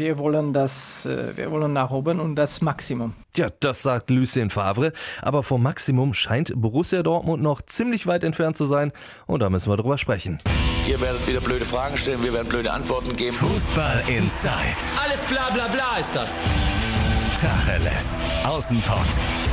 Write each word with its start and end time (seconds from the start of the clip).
wir 0.00 0.18
wollen 0.18 0.52
das, 0.52 1.04
äh, 1.06 1.36
wir 1.36 1.50
wollen 1.50 1.72
nach 1.72 1.90
oben 1.90 2.18
und 2.18 2.34
das 2.34 2.60
Maximum. 2.60 3.14
Ja, 3.36 3.48
das 3.60 3.82
sagt 3.82 4.10
Lucien 4.10 4.50
Favre. 4.50 4.92
Aber 5.22 5.42
vom 5.42 5.62
Maximum 5.62 6.14
scheint 6.14 6.52
Borussia 6.56 7.02
Dortmund 7.02 7.42
noch 7.42 7.62
ziemlich 7.62 8.06
weit 8.06 8.24
entfernt 8.24 8.56
zu 8.56 8.64
sein. 8.64 8.90
Und 9.26 9.40
da 9.40 9.50
müssen 9.50 9.70
wir 9.70 9.76
drüber 9.76 9.98
sprechen. 9.98 10.38
Ihr 10.88 11.00
werdet 11.00 11.28
wieder 11.28 11.40
blöde 11.40 11.64
Fragen 11.64 11.96
stellen, 11.96 12.22
wir 12.24 12.32
werden 12.32 12.48
blöde 12.48 12.72
Antworten 12.72 13.14
geben. 13.14 13.36
Fußball 13.36 14.02
Inside. 14.08 14.50
Alles 15.04 15.24
bla 15.26 15.50
bla 15.50 15.68
bla 15.68 15.98
ist 15.98 16.16
das. 16.16 16.42
Tacheles. 17.40 18.20
Außenpott. 18.44 19.49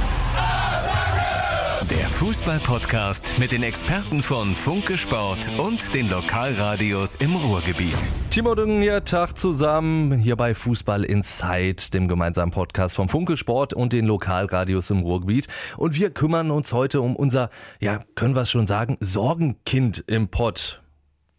Der 1.90 2.10
Fußball-Podcast 2.10 3.40
mit 3.40 3.54
den 3.54 3.64
Experten 3.64 4.22
von 4.22 4.56
Funke 4.56 4.98
Sport 4.98 5.50
und 5.58 5.94
den 5.94 6.10
Lokalradios 6.10 7.16
im 7.16 7.34
Ruhrgebiet. 7.34 7.96
Timo 8.30 8.56
Düngen 8.56 8.82
hier, 8.82 9.06
Tag 9.06 9.38
zusammen, 9.38 10.12
hier 10.12 10.36
bei 10.36 10.54
Fußball 10.54 11.06
Inside, 11.06 11.92
dem 11.94 12.10
gemeinsamen 12.10 12.52
Podcast 12.52 12.98
vom 12.98 13.08
Funke 13.08 13.38
Sport 13.38 13.74
und 13.74 13.94
den 13.94 14.04
Lokalradios 14.04 14.90
im 14.90 15.00
Ruhrgebiet. 15.00 15.48
Und 15.78 15.96
wir 15.96 16.10
kümmern 16.10 16.52
uns 16.52 16.74
heute 16.74 17.00
um 17.00 17.16
unser, 17.16 17.50
ja, 17.80 18.02
können 18.16 18.36
wir 18.36 18.42
es 18.42 18.52
schon 18.52 18.68
sagen, 18.68 18.98
Sorgenkind 19.00 20.04
im 20.08 20.28
Pott 20.28 20.82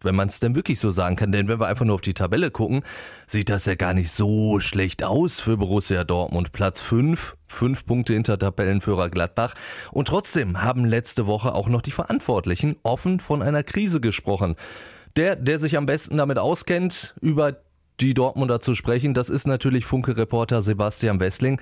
wenn 0.03 0.15
man 0.15 0.27
es 0.27 0.39
denn 0.39 0.55
wirklich 0.55 0.79
so 0.79 0.91
sagen 0.91 1.15
kann. 1.15 1.31
Denn 1.31 1.47
wenn 1.47 1.59
wir 1.59 1.67
einfach 1.67 1.85
nur 1.85 1.95
auf 1.95 2.01
die 2.01 2.13
Tabelle 2.13 2.51
gucken, 2.51 2.83
sieht 3.27 3.49
das 3.49 3.65
ja 3.65 3.75
gar 3.75 3.93
nicht 3.93 4.11
so 4.11 4.59
schlecht 4.59 5.03
aus 5.03 5.39
für 5.39 5.57
Borussia 5.57 6.03
Dortmund. 6.03 6.51
Platz 6.51 6.81
5, 6.81 7.37
fünf 7.47 7.85
Punkte 7.85 8.13
hinter 8.13 8.37
Tabellenführer 8.37 9.09
Gladbach. 9.09 9.55
Und 9.91 10.07
trotzdem 10.07 10.61
haben 10.61 10.85
letzte 10.85 11.27
Woche 11.27 11.53
auch 11.53 11.67
noch 11.67 11.81
die 11.81 11.91
Verantwortlichen 11.91 12.77
offen 12.83 13.19
von 13.19 13.41
einer 13.41 13.63
Krise 13.63 14.01
gesprochen. 14.01 14.55
Der, 15.15 15.35
der 15.35 15.59
sich 15.59 15.75
am 15.77 15.85
besten 15.85 16.17
damit 16.17 16.37
auskennt, 16.37 17.15
über 17.19 17.57
die 17.99 18.13
Dortmunder 18.13 18.59
zu 18.59 18.75
sprechen, 18.75 19.13
das 19.13 19.29
ist 19.29 19.47
natürlich 19.47 19.85
Funke-Reporter 19.85 20.61
Sebastian 20.61 21.19
Wessling. 21.19 21.59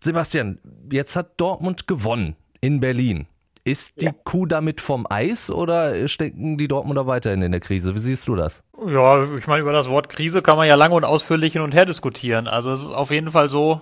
Sebastian, 0.00 0.58
jetzt 0.90 1.16
hat 1.16 1.40
Dortmund 1.40 1.86
gewonnen 1.86 2.36
in 2.60 2.80
Berlin. 2.80 3.26
Ist 3.66 4.00
die 4.00 4.04
ja. 4.04 4.14
Kuh 4.22 4.46
damit 4.46 4.80
vom 4.80 5.08
Eis 5.10 5.50
oder 5.50 6.06
stecken 6.06 6.56
die 6.56 6.68
Dortmunder 6.68 7.08
weiterhin 7.08 7.42
in 7.42 7.50
der 7.50 7.60
Krise? 7.60 7.96
Wie 7.96 7.98
siehst 7.98 8.28
du 8.28 8.36
das? 8.36 8.62
Ja, 8.86 9.24
ich 9.24 9.48
meine, 9.48 9.62
über 9.62 9.72
das 9.72 9.88
Wort 9.88 10.08
Krise 10.08 10.40
kann 10.40 10.56
man 10.56 10.68
ja 10.68 10.76
lange 10.76 10.94
und 10.94 11.04
ausführlich 11.04 11.54
hin 11.54 11.62
und 11.62 11.74
her 11.74 11.84
diskutieren. 11.84 12.46
Also 12.46 12.70
es 12.70 12.82
ist 12.82 12.92
auf 12.92 13.10
jeden 13.10 13.32
Fall 13.32 13.50
so, 13.50 13.80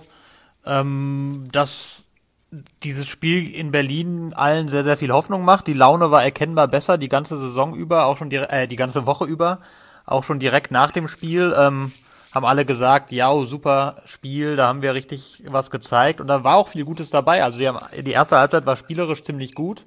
ähm, 0.65 1.49
dass 1.51 2.09
dieses 2.81 3.07
Spiel 3.07 3.53
in 3.53 3.69
Berlin 3.69 4.33
allen 4.33 4.69
sehr, 4.69 4.83
sehr 4.83 4.97
viel 4.97 5.11
Hoffnung 5.11 5.45
macht. 5.45 5.67
Die 5.67 5.73
Laune 5.73 6.09
war 6.09 6.23
erkennbar 6.23 6.67
besser 6.67 6.97
die 6.97 7.09
ganze 7.09 7.37
Saison 7.37 7.75
über, 7.75 8.07
auch 8.07 8.17
schon 8.17 8.31
die, 8.31 8.37
äh, 8.37 8.67
die 8.67 8.77
ganze 8.77 9.05
Woche 9.05 9.25
über, 9.25 9.59
auch 10.07 10.23
schon 10.23 10.39
direkt 10.39 10.71
nach 10.71 10.89
dem 10.89 11.07
Spiel. 11.07 11.53
Ähm, 11.55 11.91
haben 12.35 12.45
alle 12.45 12.65
gesagt, 12.65 13.13
ja, 13.13 13.33
super 13.45 14.01
Spiel, 14.05 14.57
da 14.57 14.67
haben 14.67 14.81
wir 14.81 14.93
richtig 14.93 15.41
was 15.47 15.71
gezeigt 15.71 16.19
und 16.19 16.27
da 16.27 16.43
war 16.43 16.57
auch 16.57 16.67
viel 16.67 16.83
Gutes 16.83 17.09
dabei. 17.09 17.43
Also 17.43 17.59
die, 17.59 17.67
haben, 17.67 17.79
die 18.03 18.11
erste 18.11 18.37
Halbzeit 18.37 18.65
war 18.65 18.75
spielerisch 18.75 19.23
ziemlich 19.23 19.55
gut. 19.55 19.85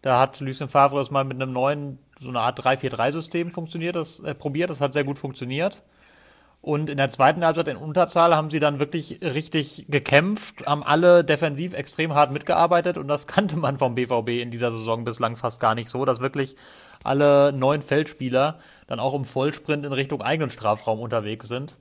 Da 0.00 0.18
hat 0.18 0.38
Lucien 0.40 0.68
Favre 0.68 1.00
es 1.00 1.10
mal 1.10 1.24
mit 1.24 1.42
einem 1.42 1.52
neuen, 1.52 1.98
so 2.16 2.28
eine 2.28 2.40
Art 2.40 2.60
3-4-3-System 2.60 3.50
funktioniert, 3.50 3.96
das 3.96 4.20
äh, 4.20 4.34
probiert, 4.34 4.70
das 4.70 4.80
hat 4.80 4.94
sehr 4.94 5.04
gut 5.04 5.18
funktioniert. 5.18 5.82
Und 6.62 6.90
in 6.90 6.98
der 6.98 7.08
zweiten 7.08 7.44
Halbzeit 7.44 7.68
in 7.68 7.76
Unterzahl 7.76 8.36
haben 8.36 8.50
sie 8.50 8.60
dann 8.60 8.78
wirklich 8.78 9.20
richtig 9.22 9.86
gekämpft, 9.88 10.66
haben 10.66 10.82
alle 10.82 11.24
defensiv 11.24 11.72
extrem 11.72 12.14
hart 12.14 12.30
mitgearbeitet 12.30 12.98
und 12.98 13.08
das 13.08 13.26
kannte 13.26 13.56
man 13.56 13.78
vom 13.78 13.94
BVB 13.94 14.28
in 14.42 14.50
dieser 14.50 14.70
Saison 14.70 15.04
bislang 15.04 15.36
fast 15.36 15.58
gar 15.58 15.74
nicht 15.74 15.88
so, 15.88 16.04
dass 16.04 16.20
wirklich 16.20 16.56
alle 17.04 17.52
neun 17.52 17.82
Feldspieler 17.82 18.58
dann 18.86 19.00
auch 19.00 19.14
im 19.14 19.24
Vollsprint 19.24 19.84
in 19.84 19.92
Richtung 19.92 20.22
eigenen 20.22 20.50
Strafraum 20.50 21.00
unterwegs 21.00 21.48
sind. 21.48 21.76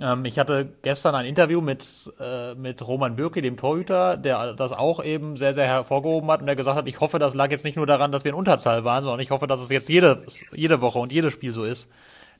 Ähm, 0.00 0.24
ich 0.24 0.38
hatte 0.38 0.68
gestern 0.82 1.14
ein 1.14 1.26
Interview 1.26 1.60
mit, 1.60 1.84
äh, 2.20 2.54
mit 2.54 2.86
Roman 2.86 3.16
Bürki, 3.16 3.42
dem 3.42 3.56
Torhüter, 3.56 4.16
der 4.16 4.54
das 4.54 4.72
auch 4.72 5.02
eben 5.02 5.36
sehr, 5.36 5.54
sehr 5.54 5.66
hervorgehoben 5.66 6.30
hat 6.30 6.40
und 6.40 6.46
der 6.46 6.56
gesagt 6.56 6.76
hat, 6.76 6.88
ich 6.88 7.00
hoffe, 7.00 7.18
das 7.18 7.34
lag 7.34 7.50
jetzt 7.50 7.64
nicht 7.64 7.76
nur 7.76 7.86
daran, 7.86 8.12
dass 8.12 8.24
wir 8.24 8.30
in 8.30 8.38
Unterzahl 8.38 8.84
waren, 8.84 9.04
sondern 9.04 9.20
ich 9.20 9.30
hoffe, 9.30 9.46
dass 9.46 9.60
es 9.60 9.70
jetzt 9.70 9.88
jede, 9.88 10.24
jede 10.52 10.80
Woche 10.82 10.98
und 10.98 11.12
jedes 11.12 11.32
Spiel 11.32 11.52
so 11.52 11.64
ist, 11.64 11.90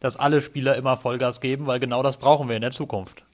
dass 0.01 0.17
alle 0.17 0.41
Spieler 0.41 0.77
immer 0.77 0.97
Vollgas 0.97 1.41
geben, 1.41 1.67
weil 1.67 1.81
genau 1.81 2.03
das 2.03 2.19
brauchen 2.19 2.49
wir 2.49 2.57
in 2.57 2.63
der 2.63 2.73
Zukunft. 2.73 3.25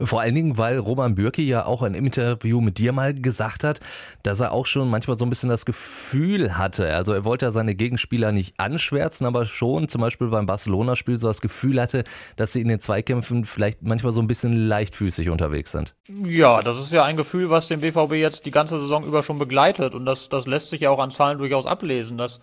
Vor 0.00 0.20
allen 0.20 0.34
Dingen, 0.34 0.58
weil 0.58 0.78
Roman 0.78 1.14
Bürki 1.14 1.42
ja 1.42 1.66
auch 1.66 1.82
ein 1.82 1.94
Interview 1.94 2.60
mit 2.60 2.78
dir 2.78 2.92
mal 2.92 3.14
gesagt 3.14 3.64
hat, 3.64 3.80
dass 4.22 4.40
er 4.40 4.52
auch 4.52 4.66
schon 4.66 4.88
manchmal 4.88 5.18
so 5.18 5.26
ein 5.26 5.30
bisschen 5.30 5.48
das 5.48 5.66
Gefühl 5.66 6.56
hatte, 6.56 6.94
also 6.94 7.12
er 7.12 7.24
wollte 7.24 7.46
ja 7.46 7.52
seine 7.52 7.74
Gegenspieler 7.74 8.32
nicht 8.32 8.58
anschwärzen, 8.58 9.26
aber 9.26 9.44
schon 9.44 9.88
zum 9.88 10.00
Beispiel 10.00 10.28
beim 10.28 10.46
Barcelona-Spiel 10.46 11.18
so 11.18 11.26
das 11.26 11.40
Gefühl 11.40 11.80
hatte, 11.80 12.04
dass 12.36 12.52
sie 12.52 12.60
in 12.60 12.68
den 12.68 12.80
Zweikämpfen 12.80 13.44
vielleicht 13.44 13.82
manchmal 13.82 14.12
so 14.12 14.20
ein 14.20 14.26
bisschen 14.26 14.52
leichtfüßig 14.52 15.30
unterwegs 15.30 15.72
sind. 15.72 15.94
Ja, 16.08 16.62
das 16.62 16.78
ist 16.78 16.92
ja 16.92 17.04
ein 17.04 17.16
Gefühl, 17.16 17.50
was 17.50 17.68
den 17.68 17.80
BVB 17.80 18.12
jetzt 18.12 18.46
die 18.46 18.50
ganze 18.50 18.78
Saison 18.78 19.04
über 19.04 19.22
schon 19.22 19.38
begleitet 19.38 19.94
und 19.94 20.06
das, 20.06 20.28
das 20.28 20.46
lässt 20.46 20.70
sich 20.70 20.82
ja 20.82 20.90
auch 20.90 21.00
an 21.00 21.10
Zahlen 21.10 21.38
durchaus 21.38 21.66
ablesen, 21.66 22.18
dass 22.18 22.40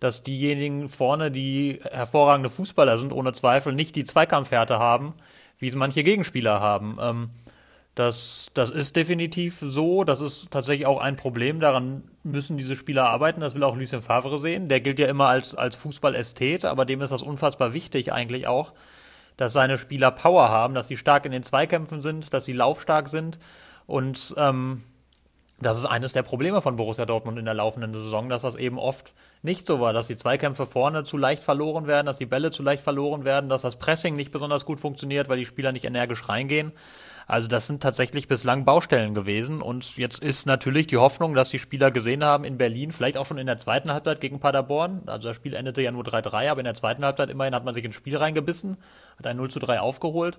dass 0.00 0.22
diejenigen 0.22 0.88
vorne, 0.88 1.30
die 1.30 1.80
hervorragende 1.90 2.50
Fußballer 2.50 2.98
sind, 2.98 3.12
ohne 3.12 3.32
Zweifel 3.32 3.72
nicht 3.72 3.96
die 3.96 4.04
Zweikampfhärte 4.04 4.78
haben, 4.78 5.14
wie 5.58 5.66
es 5.66 5.74
manche 5.74 6.02
Gegenspieler 6.02 6.60
haben. 6.60 6.98
Ähm, 7.00 7.30
das, 7.94 8.50
das 8.54 8.70
ist 8.70 8.96
definitiv 8.96 9.58
so. 9.60 10.02
Das 10.02 10.20
ist 10.20 10.50
tatsächlich 10.50 10.86
auch 10.86 11.00
ein 11.00 11.16
Problem. 11.16 11.60
Daran 11.60 12.02
müssen 12.24 12.56
diese 12.56 12.74
Spieler 12.74 13.04
arbeiten. 13.04 13.40
Das 13.40 13.54
will 13.54 13.62
auch 13.62 13.76
Lucien 13.76 14.00
Favre 14.00 14.38
sehen. 14.38 14.68
Der 14.68 14.80
gilt 14.80 14.98
ja 14.98 15.06
immer 15.06 15.28
als, 15.28 15.54
als 15.54 15.76
Fußballästhet, 15.76 16.64
aber 16.64 16.84
dem 16.84 17.00
ist 17.02 17.10
das 17.10 17.22
unfassbar 17.22 17.72
wichtig 17.72 18.12
eigentlich 18.12 18.48
auch, 18.48 18.72
dass 19.36 19.52
seine 19.52 19.78
Spieler 19.78 20.10
Power 20.10 20.48
haben, 20.48 20.74
dass 20.74 20.88
sie 20.88 20.96
stark 20.96 21.24
in 21.24 21.32
den 21.32 21.44
Zweikämpfen 21.44 22.02
sind, 22.02 22.34
dass 22.34 22.44
sie 22.44 22.52
laufstark 22.52 23.08
sind. 23.08 23.38
Und 23.86 24.34
ähm, 24.38 24.82
das 25.60 25.78
ist 25.78 25.86
eines 25.86 26.12
der 26.12 26.22
Probleme 26.22 26.60
von 26.60 26.76
Borussia 26.76 27.06
Dortmund 27.06 27.38
in 27.38 27.44
der 27.44 27.54
laufenden 27.54 27.94
Saison, 27.94 28.28
dass 28.28 28.42
das 28.42 28.56
eben 28.56 28.78
oft 28.78 29.14
nicht 29.42 29.66
so 29.66 29.80
war, 29.80 29.92
dass 29.92 30.08
die 30.08 30.16
Zweikämpfe 30.16 30.66
vorne 30.66 31.04
zu 31.04 31.16
leicht 31.16 31.44
verloren 31.44 31.86
werden, 31.86 32.06
dass 32.06 32.18
die 32.18 32.26
Bälle 32.26 32.50
zu 32.50 32.62
leicht 32.62 32.82
verloren 32.82 33.24
werden, 33.24 33.48
dass 33.48 33.62
das 33.62 33.78
Pressing 33.78 34.14
nicht 34.14 34.32
besonders 34.32 34.64
gut 34.64 34.80
funktioniert, 34.80 35.28
weil 35.28 35.38
die 35.38 35.46
Spieler 35.46 35.70
nicht 35.70 35.84
energisch 35.84 36.28
reingehen. 36.28 36.72
Also 37.26 37.48
das 37.48 37.68
sind 37.68 37.82
tatsächlich 37.82 38.28
bislang 38.28 38.64
Baustellen 38.64 39.14
gewesen. 39.14 39.62
Und 39.62 39.96
jetzt 39.96 40.22
ist 40.22 40.44
natürlich 40.46 40.88
die 40.88 40.98
Hoffnung, 40.98 41.34
dass 41.34 41.50
die 41.50 41.58
Spieler 41.58 41.90
gesehen 41.90 42.24
haben 42.24 42.44
in 42.44 42.58
Berlin, 42.58 42.90
vielleicht 42.90 43.16
auch 43.16 43.26
schon 43.26 43.38
in 43.38 43.46
der 43.46 43.58
zweiten 43.58 43.92
Halbzeit 43.92 44.20
gegen 44.20 44.40
Paderborn, 44.40 45.02
also 45.06 45.28
das 45.28 45.36
Spiel 45.36 45.54
endete 45.54 45.82
ja 45.82 45.92
nur 45.92 46.02
3-3, 46.02 46.50
aber 46.50 46.60
in 46.60 46.64
der 46.64 46.74
zweiten 46.74 47.04
Halbzeit 47.04 47.30
immerhin 47.30 47.54
hat 47.54 47.64
man 47.64 47.74
sich 47.74 47.84
ins 47.84 47.94
Spiel 47.94 48.16
reingebissen, 48.16 48.76
hat 49.18 49.26
ein 49.26 49.36
0 49.36 49.48
3 49.48 49.80
aufgeholt 49.80 50.38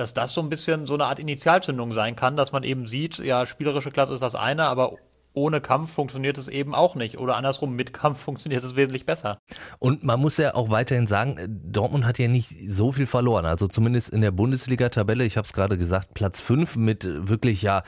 dass 0.00 0.14
das 0.14 0.34
so 0.34 0.40
ein 0.40 0.48
bisschen 0.48 0.86
so 0.86 0.94
eine 0.94 1.04
Art 1.04 1.18
Initialzündung 1.18 1.92
sein 1.92 2.16
kann, 2.16 2.36
dass 2.36 2.52
man 2.52 2.62
eben 2.62 2.86
sieht, 2.86 3.18
ja, 3.18 3.46
spielerische 3.46 3.90
Klasse 3.90 4.14
ist 4.14 4.22
das 4.22 4.34
eine, 4.34 4.64
aber 4.64 4.94
ohne 5.32 5.60
Kampf 5.60 5.92
funktioniert 5.92 6.38
es 6.38 6.48
eben 6.48 6.74
auch 6.74 6.96
nicht. 6.96 7.18
Oder 7.18 7.36
andersrum, 7.36 7.76
mit 7.76 7.92
Kampf 7.92 8.20
funktioniert 8.24 8.64
es 8.64 8.76
wesentlich 8.76 9.06
besser. 9.06 9.38
Und 9.78 10.02
man 10.02 10.18
muss 10.18 10.38
ja 10.38 10.54
auch 10.54 10.70
weiterhin 10.70 11.06
sagen, 11.06 11.60
Dortmund 11.64 12.04
hat 12.04 12.18
ja 12.18 12.28
nicht 12.28 12.48
so 12.68 12.92
viel 12.92 13.06
verloren. 13.06 13.46
Also 13.46 13.68
zumindest 13.68 14.10
in 14.10 14.22
der 14.22 14.32
Bundesliga-Tabelle, 14.32 15.24
ich 15.24 15.36
habe 15.36 15.44
es 15.44 15.52
gerade 15.52 15.78
gesagt, 15.78 16.14
Platz 16.14 16.40
5 16.40 16.76
mit 16.76 17.06
wirklich 17.28 17.62
ja, 17.62 17.82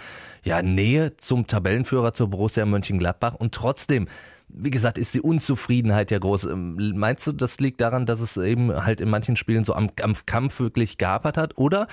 ja 0.44 0.62
Nähe 0.62 1.16
zum 1.16 1.46
Tabellenführer 1.46 2.12
zur 2.12 2.28
Borussia 2.28 2.64
Mönchengladbach. 2.64 3.34
Und 3.34 3.54
trotzdem 3.54 4.06
wie 4.52 4.70
gesagt, 4.70 4.98
ist 4.98 5.14
die 5.14 5.20
Unzufriedenheit 5.20 6.10
ja 6.10 6.18
groß. 6.18 6.44
Ähm, 6.44 6.92
meinst 6.96 7.26
du, 7.26 7.32
das 7.32 7.58
liegt 7.60 7.80
daran, 7.80 8.06
dass 8.06 8.20
es 8.20 8.36
eben 8.36 8.84
halt 8.84 9.00
in 9.00 9.10
manchen 9.10 9.36
Spielen 9.36 9.64
so 9.64 9.74
am, 9.74 9.90
am 10.02 10.14
Kampf 10.26 10.60
wirklich 10.60 10.98
gehapert 10.98 11.36
hat? 11.36 11.56
Oder 11.56 11.88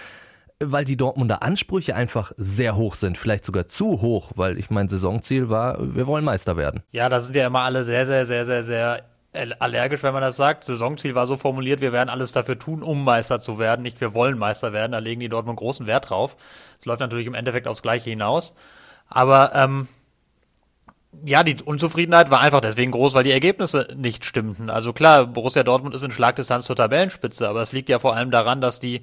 weil 0.61 0.83
die 0.83 0.97
Dortmunder 0.97 1.41
Ansprüche 1.41 1.95
einfach 1.95 2.33
sehr 2.35 2.75
hoch 2.75 2.95
sind, 2.95 3.17
vielleicht 3.17 3.45
sogar 3.45 3.67
zu 3.67 4.01
hoch, 4.01 4.31
weil 4.35 4.59
ich 4.59 4.69
mein 4.69 4.89
Saisonziel 4.89 5.49
war, 5.49 5.77
wir 5.95 6.05
wollen 6.05 6.25
Meister 6.25 6.57
werden. 6.57 6.83
Ja, 6.91 7.07
da 7.07 7.21
sind 7.21 7.35
ja 7.35 7.47
immer 7.47 7.61
alle 7.61 7.85
sehr, 7.85 8.05
sehr, 8.05 8.25
sehr, 8.25 8.45
sehr, 8.45 8.63
sehr 8.63 9.03
allergisch, 9.59 10.03
wenn 10.03 10.13
man 10.13 10.21
das 10.21 10.35
sagt. 10.35 10.63
Saisonziel 10.65 11.15
war 11.15 11.27
so 11.27 11.37
formuliert, 11.37 11.81
wir 11.81 11.93
werden 11.93 12.09
alles 12.09 12.31
dafür 12.31 12.59
tun, 12.59 12.83
um 12.83 13.03
Meister 13.03 13.39
zu 13.39 13.59
werden, 13.59 13.83
nicht 13.83 14.01
wir 14.01 14.13
wollen 14.13 14.37
Meister 14.37 14.73
werden. 14.73 14.91
Da 14.91 14.99
legen 14.99 15.21
die 15.21 15.29
Dortmund 15.29 15.59
großen 15.59 15.87
Wert 15.87 16.09
drauf. 16.09 16.35
Es 16.79 16.85
läuft 16.85 16.99
natürlich 16.99 17.27
im 17.27 17.35
Endeffekt 17.35 17.67
aufs 17.67 17.81
Gleiche 17.81 18.09
hinaus. 18.09 18.53
Aber 19.07 19.51
ähm, 19.55 19.87
ja, 21.25 21.43
die 21.43 21.55
Unzufriedenheit 21.63 22.29
war 22.31 22.39
einfach 22.41 22.61
deswegen 22.61 22.91
groß, 22.91 23.13
weil 23.13 23.23
die 23.23 23.31
Ergebnisse 23.31 23.87
nicht 23.95 24.25
stimmten. 24.25 24.69
Also 24.69 24.93
klar, 24.93 25.25
Borussia 25.25 25.63
Dortmund 25.63 25.95
ist 25.95 26.03
in 26.03 26.11
Schlagdistanz 26.11 26.65
zur 26.65 26.75
Tabellenspitze, 26.75 27.49
aber 27.49 27.61
es 27.61 27.71
liegt 27.71 27.89
ja 27.89 27.99
vor 27.99 28.15
allem 28.15 28.31
daran, 28.31 28.61
dass 28.61 28.79
die 28.79 29.01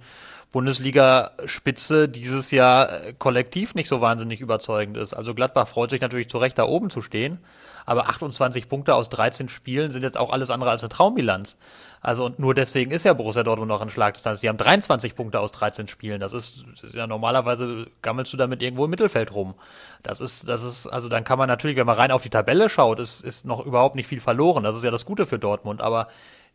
Bundesliga-Spitze 0.52 2.08
dieses 2.08 2.50
Jahr 2.50 3.04
äh, 3.04 3.12
kollektiv 3.18 3.74
nicht 3.74 3.88
so 3.88 4.00
wahnsinnig 4.00 4.40
überzeugend 4.40 4.96
ist. 4.96 5.14
Also 5.14 5.34
Gladbach 5.34 5.68
freut 5.68 5.90
sich 5.90 6.00
natürlich 6.00 6.28
zu 6.28 6.38
Recht, 6.38 6.58
da 6.58 6.64
oben 6.64 6.90
zu 6.90 7.02
stehen, 7.02 7.38
aber 7.86 8.08
28 8.08 8.68
Punkte 8.68 8.94
aus 8.94 9.08
13 9.08 9.48
Spielen 9.48 9.90
sind 9.92 10.02
jetzt 10.02 10.18
auch 10.18 10.30
alles 10.30 10.50
andere 10.50 10.70
als 10.70 10.82
eine 10.82 10.90
Traumbilanz. 10.90 11.56
Also 12.00 12.26
und 12.26 12.38
nur 12.38 12.52
deswegen 12.52 12.90
ist 12.90 13.04
ja 13.04 13.14
Borussia 13.14 13.44
Dortmund 13.44 13.68
noch 13.68 13.80
in 13.80 13.90
Schlagdistanz. 13.90 14.40
Die 14.40 14.48
haben 14.48 14.58
23 14.58 15.14
Punkte 15.14 15.40
aus 15.40 15.52
13 15.52 15.88
Spielen. 15.88 16.20
Das 16.20 16.32
ist, 16.32 16.66
das 16.72 16.82
ist 16.82 16.94
ja 16.94 17.06
normalerweise 17.06 17.86
gammelst 18.02 18.32
du 18.32 18.36
damit 18.36 18.60
irgendwo 18.60 18.84
im 18.84 18.90
Mittelfeld 18.90 19.34
rum. 19.34 19.54
Das 20.02 20.20
ist, 20.20 20.48
das 20.48 20.62
ist, 20.62 20.88
also 20.88 21.08
dann 21.08 21.24
kann 21.24 21.38
man 21.38 21.48
natürlich, 21.48 21.76
wenn 21.76 21.86
man 21.86 21.96
rein 21.96 22.10
auf 22.10 22.22
die 22.22 22.30
Tabelle 22.30 22.68
schaut, 22.68 23.00
ist, 23.00 23.22
ist 23.22 23.46
noch 23.46 23.64
überhaupt 23.64 23.94
nicht 23.94 24.08
viel 24.08 24.20
verloren. 24.20 24.64
Das 24.64 24.76
ist 24.76 24.84
ja 24.84 24.90
das 24.90 25.06
Gute 25.06 25.24
für 25.24 25.38
Dortmund. 25.38 25.80
Aber 25.80 26.08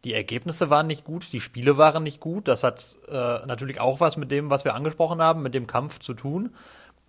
die 0.03 0.13
Ergebnisse 0.13 0.69
waren 0.69 0.87
nicht 0.87 1.05
gut, 1.05 1.31
die 1.31 1.39
Spiele 1.41 1.77
waren 1.77 2.03
nicht 2.03 2.19
gut. 2.19 2.47
Das 2.47 2.63
hat 2.63 2.97
äh, 3.09 3.45
natürlich 3.45 3.79
auch 3.79 3.99
was 3.99 4.17
mit 4.17 4.31
dem, 4.31 4.49
was 4.49 4.65
wir 4.65 4.73
angesprochen 4.73 5.21
haben, 5.21 5.43
mit 5.43 5.53
dem 5.53 5.67
Kampf 5.67 5.99
zu 5.99 6.13
tun. 6.13 6.53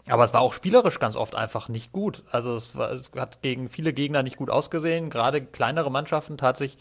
Aber 0.08 0.24
es 0.24 0.34
war 0.34 0.40
auch 0.40 0.52
spielerisch 0.52 0.98
ganz 0.98 1.16
oft 1.16 1.34
einfach 1.34 1.68
nicht 1.68 1.92
gut. 1.92 2.24
Also 2.30 2.54
es, 2.54 2.76
war, 2.76 2.90
es 2.90 3.10
hat 3.16 3.42
gegen 3.42 3.68
viele 3.68 3.92
Gegner 3.92 4.22
nicht 4.22 4.36
gut 4.36 4.50
ausgesehen. 4.50 5.10
Gerade 5.10 5.44
kleinere 5.44 5.90
Mannschaften 5.90 6.36
tat 6.36 6.56
sich, 6.56 6.76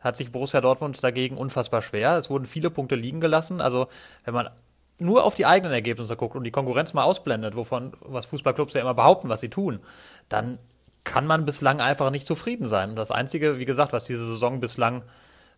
hat 0.00 0.16
sich 0.16 0.32
Borussia 0.32 0.60
Dortmund 0.60 1.02
dagegen 1.02 1.38
unfassbar 1.38 1.80
schwer. 1.80 2.18
Es 2.18 2.28
wurden 2.28 2.44
viele 2.44 2.70
Punkte 2.70 2.94
liegen 2.94 3.20
gelassen. 3.20 3.60
Also 3.62 3.88
wenn 4.24 4.34
man 4.34 4.50
nur 4.98 5.24
auf 5.24 5.34
die 5.34 5.46
eigenen 5.46 5.72
Ergebnisse 5.72 6.16
guckt 6.16 6.36
und 6.36 6.44
die 6.44 6.50
Konkurrenz 6.50 6.92
mal 6.92 7.04
ausblendet, 7.04 7.56
wovon 7.56 7.92
was 8.00 8.26
Fußballclubs 8.26 8.74
ja 8.74 8.80
immer 8.82 8.94
behaupten, 8.94 9.28
was 9.28 9.40
sie 9.40 9.48
tun, 9.48 9.80
dann 10.28 10.58
kann 11.04 11.26
man 11.26 11.46
bislang 11.46 11.80
einfach 11.80 12.10
nicht 12.10 12.26
zufrieden 12.26 12.66
sein. 12.66 12.90
Und 12.90 12.96
das 12.96 13.10
Einzige, 13.10 13.58
wie 13.58 13.64
gesagt, 13.64 13.94
was 13.94 14.04
diese 14.04 14.26
Saison 14.26 14.60
bislang 14.60 15.04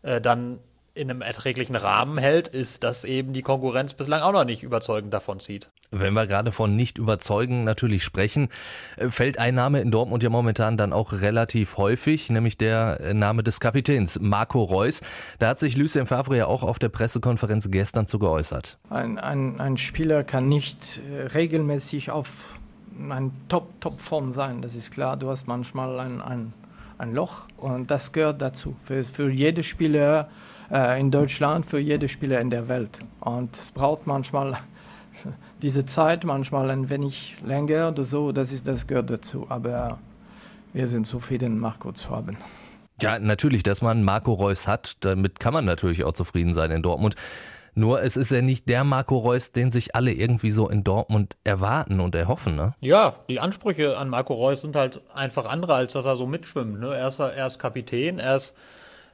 äh, 0.03 0.21
dann 0.21 0.61
in 0.95 1.09
einem 1.09 1.23
erträglichen 1.23 1.77
Rahmen 1.77 2.19
hält, 2.19 2.49
ist, 2.49 2.83
dass 2.83 3.05
eben 3.05 3.33
die 3.33 3.43
Konkurrenz 3.43 3.95
bislang 3.95 4.23
auch 4.23 4.33
noch 4.33 4.45
nicht 4.45 4.63
überzeugend 4.63 5.15
davon 5.15 5.39
zieht. 5.39 5.71
Wenn 5.93 6.15
wir 6.15 6.27
gerade 6.27 6.53
von 6.53 6.77
nicht 6.77 6.99
überzeugen 6.99 7.65
natürlich 7.65 8.05
sprechen, 8.05 8.49
äh, 8.97 9.09
fällt 9.09 9.39
ein 9.39 9.55
Name 9.55 9.81
in 9.81 9.91
Dortmund 9.91 10.23
ja 10.23 10.31
momentan 10.31 10.77
dann 10.77 10.93
auch 10.93 11.13
relativ 11.13 11.77
häufig, 11.77 12.31
nämlich 12.31 12.59
der 12.59 13.01
äh, 13.01 13.15
Name 13.15 13.43
des 13.43 13.61
Kapitäns, 13.61 14.21
Marco 14.21 14.63
Reus. 14.63 15.01
Da 15.39 15.49
hat 15.49 15.59
sich 15.59 15.77
Lucien 15.77 16.07
Favre 16.07 16.37
ja 16.37 16.47
auch 16.47 16.63
auf 16.63 16.79
der 16.79 16.89
Pressekonferenz 16.89 17.71
gestern 17.71 18.07
zu 18.07 18.19
geäußert. 18.19 18.79
Ein, 18.89 19.19
ein, 19.19 19.61
ein 19.61 19.77
Spieler 19.77 20.25
kann 20.25 20.49
nicht 20.49 21.01
äh, 21.11 21.27
regelmäßig 21.27 22.11
auf 22.11 22.29
ein 23.09 23.33
Top-Top-Form 23.49 24.33
sein, 24.33 24.61
das 24.63 24.75
ist 24.75 24.91
klar. 24.91 25.17
Du 25.17 25.31
hast 25.31 25.47
manchmal 25.47 25.99
ein, 26.01 26.21
ein, 26.21 26.53
ein 26.99 27.15
Loch 27.15 27.47
und 27.57 27.91
das 27.91 28.13
gehört 28.13 28.43
dazu. 28.43 28.77
Für, 28.85 29.03
für 29.05 29.31
jede 29.31 29.63
Spieler 29.63 30.29
äh, 30.71 31.01
in 31.01 31.11
Deutschland, 31.11 31.67
für 31.67 31.79
jede 31.79 32.09
Spieler 32.09 32.41
in 32.41 32.51
der 32.51 32.69
Welt. 32.69 32.99
Und 33.21 33.57
es 33.57 33.71
braucht 33.71 34.07
manchmal 34.07 34.59
diese 35.63 35.87
Zeit, 35.87 36.25
manchmal 36.25 36.71
ein 36.71 36.91
wenig 36.91 37.37
länger 37.45 37.89
oder 37.89 38.05
so, 38.05 38.33
das, 38.33 38.53
ist, 38.53 38.67
das 38.67 38.87
gehört 38.87 39.11
dazu. 39.11 39.47
Aber 39.49 39.99
wir 40.73 40.87
sind 40.87 41.07
zufrieden, 41.07 41.59
Marco 41.59 41.93
zu 41.93 42.11
haben. 42.11 42.37
Ja, 43.01 43.19
natürlich, 43.19 43.63
dass 43.63 43.81
man 43.81 44.05
Marco 44.05 44.33
Reus 44.33 44.67
hat, 44.67 44.97
damit 45.01 45.41
kann 45.41 45.55
man 45.55 45.65
natürlich 45.65 46.05
auch 46.05 46.13
zufrieden 46.13 46.53
sein 46.53 46.71
in 46.71 46.83
Dortmund. 46.83 47.15
Nur 47.75 48.03
es 48.03 48.17
ist 48.17 48.31
ja 48.31 48.43
nicht 48.43 48.69
der 48.69 48.85
Marco 48.85 49.17
Reus, 49.17 49.53
den 49.53 49.71
sich 49.71 49.95
alle 49.95 50.13
irgendwie 50.13 50.51
so 50.51 50.69
in 50.69 50.83
Dortmund 50.83 51.37
erwarten 51.45 52.01
und 52.01 52.15
erhoffen, 52.15 52.57
ne? 52.57 52.75
Ja, 52.81 53.15
die 53.29 53.41
Ansprüche 53.41 53.97
an 53.97 54.09
Marco 54.09 54.35
Reus 54.35 54.63
sind 54.63 54.75
halt 54.77 55.01
einfach 55.15 55.47
andere, 55.47 55.75
als 55.75 55.93
dass 55.93 56.05
er 56.05 56.17
so 56.17 56.27
mitschwimmt. 56.27 56.81
Ne? 56.81 56.95
Er, 56.95 57.09
ist, 57.09 57.21
er 57.21 57.47
ist 57.47 57.59
Kapitän, 57.59 58.19
er 58.19 58.37
ist, 58.37 58.57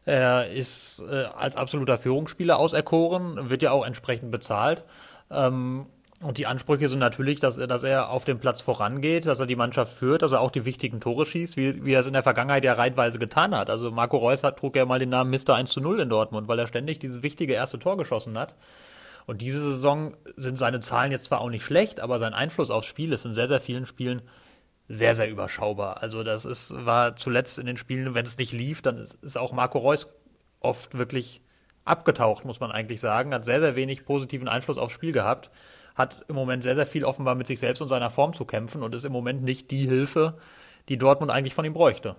er 0.07 0.51
ist 0.51 1.05
äh, 1.11 1.25
als 1.25 1.57
absoluter 1.57 1.99
Führungsspieler 1.99 2.59
auserkoren, 2.59 3.51
wird 3.51 3.63
ja 3.63 3.73
auch 3.73 3.85
entsprechend 3.85 4.31
bezahlt. 4.31 4.85
Ähm, 5.31 5.87
und 6.23 6.39
die 6.39 6.47
Ansprüche 6.47 6.89
sind 6.89 7.01
natürlich, 7.01 7.41
dass, 7.41 7.57
dass 7.57 7.83
er 7.83 8.09
auf 8.09 8.25
dem 8.25 8.39
Platz 8.39 8.63
vorangeht, 8.63 9.27
dass 9.27 9.41
er 9.41 9.47
die 9.47 9.57
Mannschaft 9.57 9.93
führt, 9.93 10.23
dass 10.23 10.33
er 10.33 10.41
auch 10.41 10.53
die 10.53 10.65
wichtigen 10.65 11.01
Tore 11.01 11.27
schießt, 11.27 11.59
wie, 11.59 11.85
wie 11.85 11.93
er 11.93 12.01
es 12.01 12.07
in 12.07 12.15
der 12.15 12.23
Vergangenheit 12.23 12.65
ja 12.65 12.73
reitweise 12.73 13.19
getan 13.19 13.55
hat. 13.55 13.69
Also 13.69 13.91
Marco 13.91 14.17
Reus 14.17 14.43
hat, 14.45 14.59
trug 14.59 14.77
ja 14.77 14.87
mal 14.87 14.99
den 15.01 15.11
Namen 15.11 15.31
Mr. 15.31 15.57
1 15.57 15.73
zu 15.73 15.81
0 15.81 16.01
in 16.01 16.09
Dortmund, 16.09 16.49
weil 16.49 16.59
er 16.59 16.69
ständig 16.69 17.01
dieses 17.01 17.23
wichtige 17.23 17.53
erste 17.53 17.79
Tor 17.79 17.99
geschossen 17.99 18.39
hat. 18.39 18.55
Und 19.27 19.43
diese 19.43 19.61
Saison 19.61 20.15
sind 20.37 20.57
seine 20.57 20.81
Zahlen 20.81 21.11
jetzt 21.11 21.25
zwar 21.25 21.41
auch 21.41 21.51
nicht 21.51 21.65
schlecht, 21.65 21.99
aber 21.99 22.21
sein 22.21 22.33
Einfluss 22.33 22.71
aufs 22.71 22.87
Spiel 22.87 23.13
ist 23.13 23.27
in 23.27 23.35
sehr, 23.35 23.49
sehr 23.49 23.61
vielen 23.61 23.85
Spielen 23.85 24.23
sehr, 24.89 25.15
sehr 25.15 25.31
überschaubar. 25.31 26.03
Also 26.03 26.23
das 26.23 26.45
ist, 26.45 26.75
war 26.85 27.17
zuletzt 27.17 27.59
in 27.59 27.67
den 27.67 27.77
Spielen, 27.77 28.15
wenn 28.15 28.27
es 28.27 28.39
nicht 28.39 28.53
lief, 28.53 28.83
dann 28.83 28.99
ist, 28.99 29.15
ist 29.23 29.37
auch 29.37 29.53
Marco 29.53 29.79
Reus 29.79 30.13
oft 30.61 30.97
wirklich 30.97 31.43
abgetaucht, 31.85 32.45
muss 32.45 32.61
man 32.61 32.73
eigentlich 32.73 33.01
sagen, 33.01 33.33
hat 33.33 33.45
sehr, 33.45 33.61
sehr 33.61 33.77
wenig 33.77 34.05
positiven 34.05 34.49
Einfluss 34.49 34.79
aufs 34.79 34.95
Spiel 34.95 35.13
gehabt 35.13 35.51
hat 35.97 36.25
im 36.29 36.37
Moment 36.37 36.63
sehr, 36.63 36.75
sehr 36.75 36.87
viel 36.87 37.05
offenbar 37.05 37.35
mit 37.35 37.47
sich 37.47 37.59
selbst 37.59 37.81
und 37.81 37.89
seiner 37.89 38.11
Form 38.11 38.35
zu 38.35 38.45
kämpfen 38.45 38.83
und 38.83 38.95
ist 38.95 39.05
im 39.05 39.13
Moment 39.13 39.43
nicht 39.43 39.71
die 39.71 39.89
Hilfe, 39.89 40.37
die 40.89 40.99
Dortmund 40.99 41.33
eigentlich 41.33 41.55
von 41.55 41.65
ihm 41.65 41.73
bräuchte. 41.73 42.17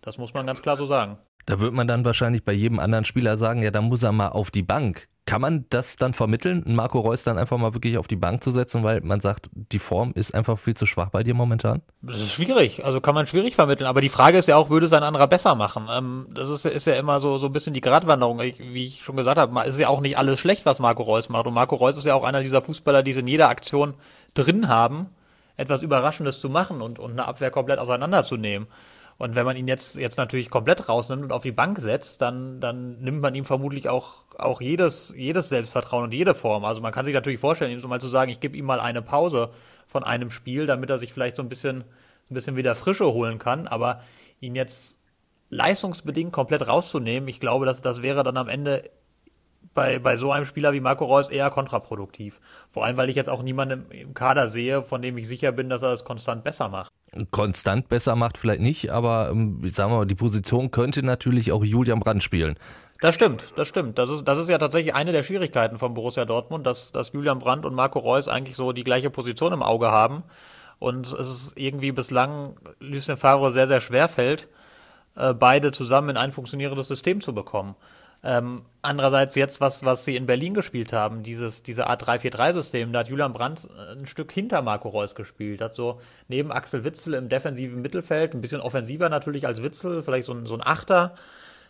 Das 0.00 0.18
muss 0.18 0.34
man 0.34 0.46
ganz 0.46 0.62
klar 0.62 0.76
so 0.76 0.86
sagen. 0.86 1.18
Da 1.44 1.60
wird 1.60 1.74
man 1.74 1.86
dann 1.86 2.04
wahrscheinlich 2.04 2.44
bei 2.44 2.52
jedem 2.52 2.78
anderen 2.78 3.04
Spieler 3.04 3.36
sagen, 3.36 3.62
ja, 3.62 3.70
da 3.70 3.80
muss 3.80 4.02
er 4.02 4.12
mal 4.12 4.28
auf 4.28 4.50
die 4.50 4.62
Bank. 4.62 5.08
Kann 5.28 5.42
man 5.42 5.66
das 5.68 5.98
dann 5.98 6.14
vermitteln, 6.14 6.62
Marco 6.64 7.00
Reus 7.00 7.22
dann 7.22 7.36
einfach 7.36 7.58
mal 7.58 7.74
wirklich 7.74 7.98
auf 7.98 8.08
die 8.08 8.16
Bank 8.16 8.42
zu 8.42 8.50
setzen, 8.50 8.82
weil 8.82 9.02
man 9.02 9.20
sagt, 9.20 9.50
die 9.52 9.78
Form 9.78 10.12
ist 10.14 10.34
einfach 10.34 10.58
viel 10.58 10.72
zu 10.72 10.86
schwach 10.86 11.10
bei 11.10 11.22
dir 11.22 11.34
momentan? 11.34 11.82
Das 12.00 12.16
ist 12.16 12.32
schwierig, 12.32 12.82
also 12.86 13.02
kann 13.02 13.14
man 13.14 13.26
schwierig 13.26 13.54
vermitteln. 13.54 13.86
Aber 13.86 14.00
die 14.00 14.08
Frage 14.08 14.38
ist 14.38 14.48
ja 14.48 14.56
auch, 14.56 14.70
würde 14.70 14.86
es 14.86 14.94
ein 14.94 15.02
anderer 15.02 15.26
besser 15.26 15.54
machen? 15.54 15.86
Ähm, 15.90 16.28
das 16.30 16.48
ist, 16.48 16.64
ist 16.64 16.86
ja 16.86 16.94
immer 16.94 17.20
so, 17.20 17.36
so 17.36 17.48
ein 17.48 17.52
bisschen 17.52 17.74
die 17.74 17.82
Gratwanderung. 17.82 18.38
wie 18.38 18.86
ich 18.86 19.02
schon 19.02 19.16
gesagt 19.16 19.36
habe, 19.36 19.68
ist 19.68 19.78
ja 19.78 19.88
auch 19.88 20.00
nicht 20.00 20.16
alles 20.16 20.40
schlecht, 20.40 20.64
was 20.64 20.80
Marco 20.80 21.02
Reus 21.02 21.28
macht. 21.28 21.46
Und 21.46 21.52
Marco 21.52 21.76
Reus 21.76 21.98
ist 21.98 22.06
ja 22.06 22.14
auch 22.14 22.24
einer 22.24 22.40
dieser 22.40 22.62
Fußballer, 22.62 23.02
die 23.02 23.10
es 23.10 23.18
in 23.18 23.26
jeder 23.26 23.50
Aktion 23.50 23.92
drin 24.32 24.68
haben, 24.68 25.08
etwas 25.58 25.82
Überraschendes 25.82 26.40
zu 26.40 26.48
machen 26.48 26.80
und, 26.80 26.98
und 26.98 27.10
eine 27.10 27.28
Abwehr 27.28 27.50
komplett 27.50 27.80
auseinanderzunehmen. 27.80 28.66
Und 29.18 29.34
wenn 29.34 29.44
man 29.44 29.56
ihn 29.56 29.66
jetzt, 29.66 29.96
jetzt 29.96 30.16
natürlich 30.16 30.48
komplett 30.48 30.88
rausnimmt 30.88 31.24
und 31.24 31.32
auf 31.32 31.42
die 31.42 31.50
Bank 31.50 31.80
setzt, 31.80 32.22
dann, 32.22 32.60
dann 32.60 33.00
nimmt 33.00 33.20
man 33.20 33.34
ihm 33.34 33.44
vermutlich 33.44 33.88
auch, 33.88 34.24
auch 34.38 34.60
jedes, 34.60 35.12
jedes 35.16 35.48
Selbstvertrauen 35.48 36.04
und 36.04 36.14
jede 36.14 36.34
Form. 36.34 36.64
Also 36.64 36.80
man 36.80 36.92
kann 36.92 37.04
sich 37.04 37.14
natürlich 37.14 37.40
vorstellen, 37.40 37.72
ihm 37.72 37.80
so 37.80 37.88
mal 37.88 38.00
zu 38.00 38.06
sagen, 38.06 38.30
ich 38.30 38.38
gebe 38.38 38.56
ihm 38.56 38.64
mal 38.64 38.78
eine 38.78 39.02
Pause 39.02 39.50
von 39.88 40.04
einem 40.04 40.30
Spiel, 40.30 40.66
damit 40.66 40.88
er 40.88 40.98
sich 40.98 41.12
vielleicht 41.12 41.34
so 41.34 41.42
ein 41.42 41.48
bisschen, 41.48 41.82
ein 42.30 42.34
bisschen 42.34 42.54
wieder 42.54 42.76
Frische 42.76 43.12
holen 43.12 43.40
kann. 43.40 43.66
Aber 43.66 44.02
ihn 44.38 44.54
jetzt 44.54 45.00
leistungsbedingt 45.50 46.32
komplett 46.32 46.68
rauszunehmen, 46.68 47.28
ich 47.28 47.40
glaube, 47.40 47.66
dass 47.66 47.80
das 47.80 48.02
wäre 48.02 48.22
dann 48.22 48.36
am 48.36 48.48
Ende 48.48 48.88
bei, 49.74 49.98
bei 49.98 50.16
so 50.16 50.30
einem 50.32 50.44
Spieler 50.44 50.72
wie 50.72 50.80
Marco 50.80 51.04
Reus 51.04 51.30
eher 51.30 51.50
kontraproduktiv. 51.50 52.40
Vor 52.68 52.84
allem, 52.84 52.96
weil 52.96 53.10
ich 53.10 53.16
jetzt 53.16 53.28
auch 53.28 53.42
niemanden 53.42 53.90
im, 53.90 54.14
Kader 54.14 54.48
sehe, 54.48 54.82
von 54.82 55.02
dem 55.02 55.18
ich 55.18 55.26
sicher 55.26 55.52
bin, 55.52 55.68
dass 55.68 55.82
er 55.82 55.92
es 55.92 56.04
konstant 56.04 56.44
besser 56.44 56.68
macht. 56.68 56.92
Konstant 57.30 57.88
besser 57.88 58.16
macht 58.16 58.38
vielleicht 58.38 58.60
nicht, 58.60 58.90
aber 58.90 59.30
ähm, 59.30 59.60
sagen 59.70 59.92
wir 59.92 59.98
mal, 59.98 60.06
die 60.06 60.14
Position 60.14 60.70
könnte 60.70 61.02
natürlich 61.02 61.52
auch 61.52 61.64
Julian 61.64 62.00
Brandt 62.00 62.22
spielen. 62.22 62.56
Das 63.00 63.14
stimmt, 63.14 63.44
das 63.56 63.68
stimmt. 63.68 63.98
Das 63.98 64.10
ist, 64.10 64.24
das 64.24 64.38
ist 64.38 64.48
ja 64.48 64.58
tatsächlich 64.58 64.94
eine 64.94 65.12
der 65.12 65.22
Schwierigkeiten 65.22 65.78
von 65.78 65.94
Borussia 65.94 66.24
Dortmund, 66.24 66.66
dass, 66.66 66.90
dass 66.90 67.12
Julian 67.12 67.38
Brandt 67.38 67.64
und 67.64 67.74
Marco 67.74 67.98
Reus 68.00 68.28
eigentlich 68.28 68.56
so 68.56 68.72
die 68.72 68.84
gleiche 68.84 69.10
Position 69.10 69.52
im 69.52 69.62
Auge 69.62 69.90
haben. 69.90 70.24
Und 70.80 71.06
es 71.06 71.30
ist 71.30 71.58
irgendwie 71.58 71.92
bislang 71.92 72.56
Lucien 72.80 73.16
Favre 73.16 73.50
sehr, 73.52 73.68
sehr 73.68 73.80
schwer 73.80 74.08
fällt, 74.08 74.48
äh, 75.16 75.32
beide 75.32 75.72
zusammen 75.72 76.10
in 76.10 76.16
ein 76.16 76.32
funktionierendes 76.32 76.88
System 76.88 77.20
zu 77.20 77.34
bekommen. 77.34 77.76
Ähm, 78.24 78.62
andererseits 78.82 79.36
jetzt, 79.36 79.60
was, 79.60 79.84
was 79.84 80.04
sie 80.04 80.16
in 80.16 80.26
Berlin 80.26 80.54
gespielt 80.54 80.92
haben, 80.92 81.22
dieses, 81.22 81.62
diese 81.62 81.86
Art 81.86 82.02
3-4-3-System, 82.02 82.92
da 82.92 83.00
hat 83.00 83.08
Julian 83.08 83.32
Brandt 83.32 83.68
ein 83.76 84.06
Stück 84.06 84.32
hinter 84.32 84.60
Marco 84.60 84.88
Reus 84.88 85.14
gespielt, 85.14 85.60
hat 85.60 85.76
so 85.76 86.00
neben 86.26 86.50
Axel 86.50 86.82
Witzel 86.82 87.14
im 87.14 87.28
defensiven 87.28 87.80
Mittelfeld, 87.80 88.34
ein 88.34 88.40
bisschen 88.40 88.60
offensiver 88.60 89.08
natürlich 89.08 89.46
als 89.46 89.62
Witzel, 89.62 90.02
vielleicht 90.02 90.26
so 90.26 90.32
ein, 90.32 90.46
so 90.46 90.54
ein 90.54 90.66
Achter 90.66 91.14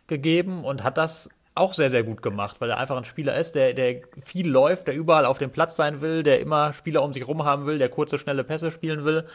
gegeben 0.06 0.64
und 0.64 0.84
hat 0.84 0.96
das 0.96 1.28
auch 1.54 1.74
sehr, 1.74 1.90
sehr 1.90 2.04
gut 2.04 2.22
gemacht, 2.22 2.60
weil 2.60 2.70
er 2.70 2.78
einfach 2.78 2.96
ein 2.96 3.04
Spieler 3.04 3.36
ist, 3.36 3.54
der, 3.54 3.74
der 3.74 4.02
viel 4.22 4.48
läuft, 4.48 4.86
der 4.86 4.94
überall 4.94 5.26
auf 5.26 5.38
dem 5.38 5.50
Platz 5.50 5.76
sein 5.76 6.00
will, 6.00 6.22
der 6.22 6.40
immer 6.40 6.72
Spieler 6.72 7.02
um 7.02 7.12
sich 7.12 7.26
rum 7.26 7.44
haben 7.44 7.66
will, 7.66 7.78
der 7.78 7.88
kurze, 7.88 8.16
schnelle 8.16 8.44
Pässe 8.44 8.70
spielen 8.70 9.04
will 9.04 9.26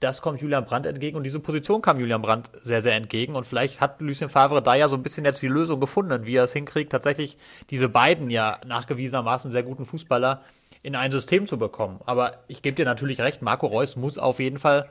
das 0.00 0.20
kommt 0.20 0.42
Julian 0.42 0.66
Brandt 0.66 0.86
entgegen 0.86 1.16
und 1.16 1.22
diese 1.24 1.40
Position 1.40 1.80
kam 1.80 1.98
Julian 1.98 2.20
Brandt 2.20 2.50
sehr, 2.62 2.82
sehr 2.82 2.94
entgegen 2.94 3.34
und 3.34 3.44
vielleicht 3.44 3.80
hat 3.80 4.00
Lucien 4.00 4.28
Favre 4.28 4.62
da 4.62 4.74
ja 4.74 4.88
so 4.88 4.96
ein 4.96 5.02
bisschen 5.02 5.24
jetzt 5.24 5.40
die 5.40 5.48
Lösung 5.48 5.80
gefunden, 5.80 6.26
wie 6.26 6.36
er 6.36 6.44
es 6.44 6.52
hinkriegt, 6.52 6.92
tatsächlich 6.92 7.38
diese 7.70 7.88
beiden 7.88 8.30
ja 8.30 8.60
nachgewiesenermaßen 8.66 9.52
sehr 9.52 9.62
guten 9.62 9.86
Fußballer 9.86 10.42
in 10.82 10.96
ein 10.96 11.10
System 11.10 11.46
zu 11.46 11.58
bekommen. 11.58 12.00
Aber 12.04 12.44
ich 12.46 12.60
gebe 12.60 12.76
dir 12.76 12.84
natürlich 12.84 13.20
recht, 13.20 13.40
Marco 13.40 13.66
Reus 13.66 13.96
muss 13.96 14.18
auf 14.18 14.38
jeden 14.38 14.58
Fall 14.58 14.88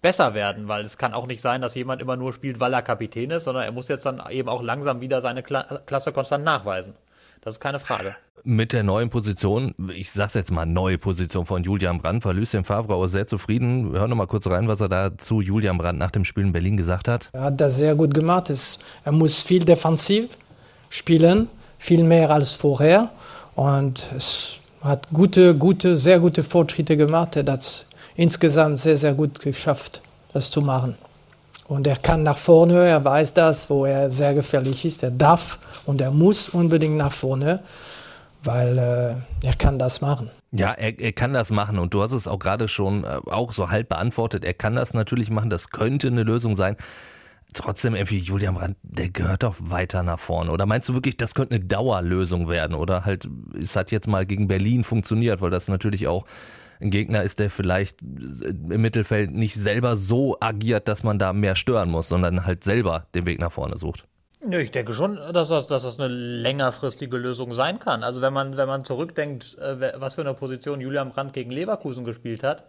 besser 0.00 0.32
werden, 0.32 0.68
weil 0.68 0.84
es 0.84 0.96
kann 0.96 1.12
auch 1.12 1.26
nicht 1.26 1.42
sein, 1.42 1.60
dass 1.60 1.74
jemand 1.74 2.00
immer 2.00 2.16
nur 2.16 2.32
spielt, 2.32 2.60
weil 2.60 2.72
er 2.72 2.82
Kapitän 2.82 3.30
ist, 3.30 3.44
sondern 3.44 3.64
er 3.64 3.72
muss 3.72 3.88
jetzt 3.88 4.06
dann 4.06 4.22
eben 4.30 4.48
auch 4.48 4.62
langsam 4.62 5.02
wieder 5.02 5.20
seine 5.20 5.42
Klasse 5.42 6.12
konstant 6.12 6.44
nachweisen. 6.44 6.94
Das 7.42 7.56
ist 7.56 7.60
keine 7.60 7.78
Frage. 7.78 8.16
Mit 8.42 8.72
der 8.72 8.82
neuen 8.82 9.10
Position, 9.10 9.74
ich 9.94 10.10
sag's 10.10 10.32
jetzt 10.32 10.50
mal 10.50 10.64
neue 10.64 10.96
Position 10.96 11.44
von 11.44 11.62
Julian 11.62 11.98
Brandt, 11.98 12.24
war 12.24 12.32
Lucien 12.32 12.64
Favre 12.64 12.94
auch 12.94 13.06
sehr 13.06 13.26
zufrieden. 13.26 13.92
Hören 13.92 14.08
noch 14.08 14.16
mal 14.16 14.26
kurz 14.26 14.46
rein, 14.46 14.66
was 14.66 14.80
er 14.80 14.88
da 14.88 15.18
zu 15.18 15.42
Julian 15.42 15.76
Brandt 15.76 15.98
nach 15.98 16.10
dem 16.10 16.24
Spiel 16.24 16.44
in 16.44 16.52
Berlin 16.52 16.76
gesagt 16.78 17.06
hat. 17.06 17.28
Er 17.32 17.42
hat 17.42 17.60
das 17.60 17.76
sehr 17.76 17.94
gut 17.94 18.14
gemacht. 18.14 18.50
Er 19.04 19.12
muss 19.12 19.42
viel 19.42 19.64
defensiv 19.64 20.38
spielen, 20.88 21.48
viel 21.78 22.02
mehr 22.02 22.30
als 22.30 22.54
vorher. 22.54 23.10
Und 23.56 24.06
es 24.16 24.54
hat 24.80 25.08
gute, 25.12 25.54
gute, 25.54 25.98
sehr 25.98 26.18
gute 26.18 26.42
Fortschritte 26.42 26.96
gemacht. 26.96 27.36
Er 27.36 27.44
hat 27.44 27.60
es 27.60 27.86
insgesamt 28.16 28.80
sehr, 28.80 28.96
sehr 28.96 29.12
gut 29.12 29.40
geschafft, 29.40 30.00
das 30.32 30.50
zu 30.50 30.62
machen. 30.62 30.96
Und 31.68 31.86
er 31.86 31.96
kann 31.96 32.22
nach 32.22 32.38
vorne, 32.38 32.86
er 32.86 33.04
weiß 33.04 33.34
das, 33.34 33.68
wo 33.68 33.84
er 33.84 34.10
sehr 34.10 34.34
gefährlich 34.34 34.84
ist. 34.84 35.02
Er 35.02 35.10
darf 35.10 35.58
und 35.84 36.00
er 36.00 36.10
muss 36.10 36.48
unbedingt 36.48 36.96
nach 36.96 37.12
vorne, 37.12 37.60
weil 38.42 38.78
äh, 38.78 39.46
er 39.46 39.54
kann 39.58 39.78
das 39.78 40.00
machen. 40.00 40.30
Ja, 40.52 40.72
er, 40.72 40.98
er 40.98 41.12
kann 41.12 41.32
das 41.32 41.50
machen 41.50 41.78
und 41.78 41.94
du 41.94 42.02
hast 42.02 42.12
es 42.12 42.26
auch 42.26 42.38
gerade 42.38 42.68
schon 42.68 43.04
äh, 43.04 43.20
auch 43.26 43.52
so 43.52 43.70
halb 43.70 43.88
beantwortet. 43.88 44.44
Er 44.44 44.54
kann 44.54 44.74
das 44.74 44.94
natürlich 44.94 45.30
machen, 45.30 45.50
das 45.50 45.70
könnte 45.70 46.08
eine 46.08 46.24
Lösung 46.24 46.56
sein. 46.56 46.76
trotzdem 47.54 47.94
irgendwie 47.94 48.18
Julian 48.18 48.54
Brandt, 48.54 48.76
der 48.82 49.10
gehört 49.10 49.42
doch 49.42 49.56
weiter 49.58 50.02
nach 50.02 50.18
vorne. 50.20 50.50
Oder 50.50 50.66
meinst 50.66 50.88
du 50.88 50.94
wirklich, 50.94 51.16
das 51.16 51.34
könnte 51.34 51.56
eine 51.56 51.64
Dauerlösung 51.64 52.48
werden? 52.48 52.74
Oder 52.74 53.04
halt, 53.04 53.28
es 53.60 53.76
hat 53.76 53.90
jetzt 53.90 54.08
mal 54.08 54.26
gegen 54.26 54.48
Berlin 54.48 54.84
funktioniert, 54.84 55.40
weil 55.40 55.50
das 55.50 55.68
natürlich 55.68 56.08
auch 56.08 56.26
ein 56.80 56.90
Gegner 56.90 57.22
ist, 57.22 57.38
der 57.38 57.50
vielleicht 57.50 58.00
im 58.02 58.80
Mittelfeld 58.80 59.32
nicht 59.32 59.54
selber 59.54 59.96
so 59.96 60.38
agiert, 60.40 60.88
dass 60.88 61.02
man 61.02 61.18
da 61.18 61.32
mehr 61.32 61.54
stören 61.54 61.90
muss, 61.90 62.08
sondern 62.08 62.46
halt 62.46 62.64
selber 62.64 63.06
den 63.14 63.26
Weg 63.26 63.38
nach 63.38 63.52
vorne 63.52 63.76
sucht. 63.76 64.06
Ich 64.48 64.70
denke 64.70 64.94
schon, 64.94 65.16
dass 65.34 65.48
das, 65.48 65.66
dass 65.66 65.82
das 65.82 66.00
eine 66.00 66.08
längerfristige 66.08 67.18
Lösung 67.18 67.52
sein 67.52 67.78
kann. 67.78 68.02
Also 68.02 68.22
wenn 68.22 68.32
man, 68.32 68.56
wenn 68.56 68.68
man 68.68 68.84
zurückdenkt, 68.86 69.58
äh, 69.58 69.92
was 70.00 70.14
für 70.14 70.22
eine 70.22 70.32
Position 70.32 70.80
Julian 70.80 71.10
Brandt 71.10 71.34
gegen 71.34 71.50
Leverkusen 71.50 72.06
gespielt 72.06 72.42
hat, 72.42 72.64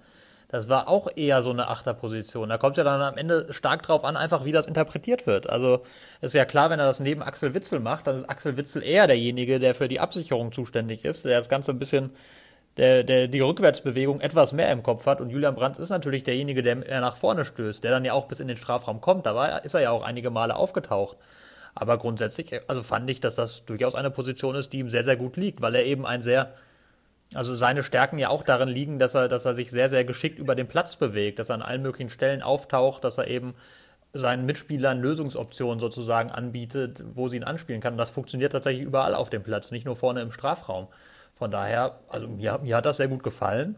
das 0.49 0.67
war 0.67 0.89
auch 0.89 1.07
eher 1.15 1.41
so 1.41 1.49
eine 1.51 1.69
Achterposition. 1.69 2.49
Da 2.49 2.57
kommt 2.57 2.75
ja 2.75 2.83
dann 2.83 3.01
am 3.01 3.17
Ende 3.17 3.47
stark 3.53 3.83
drauf 3.83 4.03
an, 4.03 4.17
einfach 4.17 4.43
wie 4.43 4.51
das 4.51 4.65
interpretiert 4.67 5.25
wird. 5.25 5.49
Also 5.49 5.83
ist 6.19 6.35
ja 6.35 6.43
klar, 6.43 6.69
wenn 6.69 6.79
er 6.79 6.85
das 6.87 6.99
neben 6.99 7.23
Axel 7.23 7.53
Witzel 7.53 7.79
macht, 7.79 8.05
dann 8.05 8.15
ist 8.15 8.29
Axel 8.29 8.57
Witzel 8.57 8.83
eher 8.83 9.07
derjenige, 9.07 9.59
der 9.59 9.73
für 9.73 9.87
die 9.87 10.01
Absicherung 10.01 10.51
zuständig 10.51 11.05
ist, 11.05 11.23
der 11.23 11.37
das 11.37 11.47
Ganze 11.47 11.71
ein 11.71 11.79
bisschen, 11.79 12.09
der, 12.75 13.05
der 13.05 13.29
die 13.29 13.39
Rückwärtsbewegung 13.39 14.19
etwas 14.19 14.51
mehr 14.51 14.69
im 14.73 14.83
Kopf 14.83 15.05
hat. 15.05 15.21
Und 15.21 15.29
Julian 15.29 15.55
Brandt 15.55 15.79
ist 15.79 15.89
natürlich 15.89 16.23
derjenige, 16.23 16.63
der 16.63 16.75
nach 16.99 17.15
vorne 17.15 17.45
stößt, 17.45 17.81
der 17.81 17.91
dann 17.91 18.03
ja 18.03 18.11
auch 18.11 18.27
bis 18.27 18.41
in 18.41 18.49
den 18.49 18.57
Strafraum 18.57 18.99
kommt. 18.99 19.25
Da 19.25 19.35
war, 19.35 19.63
ist 19.63 19.73
er 19.73 19.79
ja 19.79 19.91
auch 19.91 20.03
einige 20.03 20.31
Male 20.31 20.57
aufgetaucht. 20.57 21.15
Aber 21.73 21.97
grundsätzlich, 21.97 22.59
also 22.69 22.83
fand 22.83 23.09
ich, 23.09 23.19
dass 23.19 23.35
das 23.35 23.65
durchaus 23.65 23.95
eine 23.95 24.11
Position 24.11 24.55
ist, 24.55 24.73
die 24.73 24.79
ihm 24.79 24.89
sehr, 24.89 25.03
sehr 25.03 25.15
gut 25.15 25.37
liegt, 25.37 25.61
weil 25.61 25.75
er 25.75 25.85
eben 25.85 26.05
ein 26.05 26.21
sehr 26.21 26.53
also 27.33 27.55
seine 27.55 27.83
Stärken 27.83 28.19
ja 28.19 28.29
auch 28.29 28.43
darin 28.43 28.67
liegen, 28.67 28.99
dass 28.99 29.15
er, 29.15 29.27
dass 29.27 29.45
er 29.45 29.53
sich 29.53 29.71
sehr, 29.71 29.89
sehr 29.89 30.03
geschickt 30.03 30.37
über 30.37 30.55
den 30.55 30.67
Platz 30.67 30.97
bewegt, 30.97 31.39
dass 31.39 31.49
er 31.49 31.55
an 31.55 31.61
allen 31.61 31.81
möglichen 31.81 32.09
Stellen 32.09 32.41
auftaucht, 32.41 33.03
dass 33.03 33.17
er 33.17 33.27
eben 33.27 33.55
seinen 34.13 34.45
Mitspielern 34.45 34.99
Lösungsoptionen 34.99 35.79
sozusagen 35.79 36.29
anbietet, 36.29 37.01
wo 37.13 37.29
sie 37.29 37.37
ihn 37.37 37.45
anspielen 37.45 37.79
kann. 37.79 37.93
Und 37.93 37.97
das 37.97 38.11
funktioniert 38.11 38.51
tatsächlich 38.51 38.83
überall 38.83 39.15
auf 39.15 39.29
dem 39.29 39.43
Platz, 39.43 39.71
nicht 39.71 39.85
nur 39.85 39.95
vorne 39.95 40.21
im 40.21 40.33
Strafraum. 40.33 40.87
Von 41.33 41.51
daher, 41.51 41.99
also 42.09 42.27
mir, 42.27 42.59
mir 42.61 42.75
hat 42.75 42.85
das 42.85 42.97
sehr 42.97 43.07
gut 43.07 43.23
gefallen. 43.23 43.77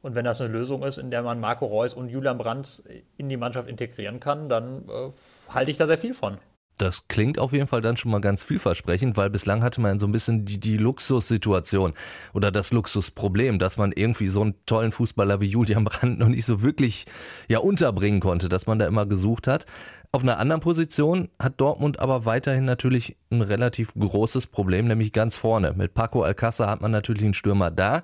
Und 0.00 0.14
wenn 0.14 0.24
das 0.24 0.40
eine 0.40 0.52
Lösung 0.52 0.84
ist, 0.84 0.98
in 0.98 1.10
der 1.10 1.22
man 1.22 1.40
Marco 1.40 1.66
Reus 1.66 1.94
und 1.94 2.08
Julian 2.08 2.38
Brandt 2.38 2.84
in 3.16 3.28
die 3.28 3.36
Mannschaft 3.36 3.68
integrieren 3.68 4.20
kann, 4.20 4.48
dann 4.48 4.88
äh, 4.88 5.10
halte 5.48 5.70
ich 5.70 5.76
da 5.76 5.86
sehr 5.86 5.98
viel 5.98 6.14
von. 6.14 6.38
Das 6.82 7.06
klingt 7.06 7.38
auf 7.38 7.52
jeden 7.52 7.68
Fall 7.68 7.80
dann 7.80 7.96
schon 7.96 8.10
mal 8.10 8.20
ganz 8.20 8.42
vielversprechend, 8.42 9.16
weil 9.16 9.30
bislang 9.30 9.62
hatte 9.62 9.80
man 9.80 10.00
so 10.00 10.06
ein 10.08 10.10
bisschen 10.10 10.44
die, 10.44 10.58
die 10.58 10.76
Luxussituation 10.76 11.92
oder 12.32 12.50
das 12.50 12.72
Luxusproblem, 12.72 13.60
dass 13.60 13.76
man 13.76 13.92
irgendwie 13.92 14.26
so 14.26 14.40
einen 14.42 14.54
tollen 14.66 14.90
Fußballer 14.90 15.40
wie 15.40 15.46
Julian 15.46 15.84
Brandt 15.84 16.18
noch 16.18 16.26
nicht 16.26 16.44
so 16.44 16.60
wirklich 16.60 17.06
ja 17.46 17.60
unterbringen 17.60 18.18
konnte, 18.18 18.48
dass 18.48 18.66
man 18.66 18.80
da 18.80 18.88
immer 18.88 19.06
gesucht 19.06 19.46
hat. 19.46 19.64
Auf 20.10 20.22
einer 20.22 20.40
anderen 20.40 20.60
Position 20.60 21.28
hat 21.38 21.60
Dortmund 21.60 22.00
aber 22.00 22.24
weiterhin 22.24 22.64
natürlich 22.64 23.16
ein 23.30 23.42
relativ 23.42 23.94
großes 23.94 24.48
Problem, 24.48 24.88
nämlich 24.88 25.12
ganz 25.12 25.36
vorne. 25.36 25.74
Mit 25.76 25.94
Paco 25.94 26.24
Alcázar 26.24 26.68
hat 26.68 26.80
man 26.80 26.90
natürlich 26.90 27.22
einen 27.22 27.34
Stürmer 27.34 27.70
da. 27.70 28.02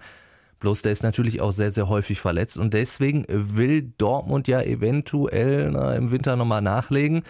Bloß 0.61 0.82
der 0.82 0.92
ist 0.92 1.02
natürlich 1.02 1.40
auch 1.40 1.50
sehr, 1.50 1.73
sehr 1.73 1.88
häufig 1.88 2.20
verletzt 2.20 2.58
und 2.58 2.75
deswegen 2.75 3.25
will 3.28 3.92
Dortmund 3.99 4.47
ja 4.47 4.62
eventuell 4.62 5.73
na, 5.73 5.97
im 5.97 6.12
Winter 6.12 6.37
nochmal 6.37 6.62
nachlegen. 6.62 7.25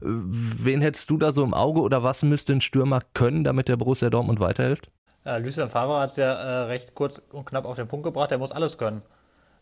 Wen 0.00 0.82
hättest 0.82 1.08
du 1.10 1.16
da 1.16 1.32
so 1.32 1.44
im 1.44 1.54
Auge 1.54 1.80
oder 1.80 2.02
was 2.02 2.22
müsste 2.22 2.52
ein 2.52 2.60
Stürmer 2.60 3.00
können, 3.14 3.44
damit 3.44 3.68
der 3.68 3.76
Borussia 3.76 4.10
Dortmund 4.10 4.40
weiterhilft? 4.40 4.90
Ja, 5.24 5.36
Lucien 5.38 5.68
Favre 5.68 6.00
hat 6.00 6.10
es 6.10 6.16
ja 6.16 6.32
äh, 6.32 6.62
recht 6.64 6.94
kurz 6.94 7.22
und 7.32 7.46
knapp 7.46 7.66
auf 7.66 7.76
den 7.76 7.88
Punkt 7.88 8.04
gebracht. 8.04 8.30
Der 8.30 8.38
muss 8.38 8.52
alles 8.52 8.76
können. 8.76 9.02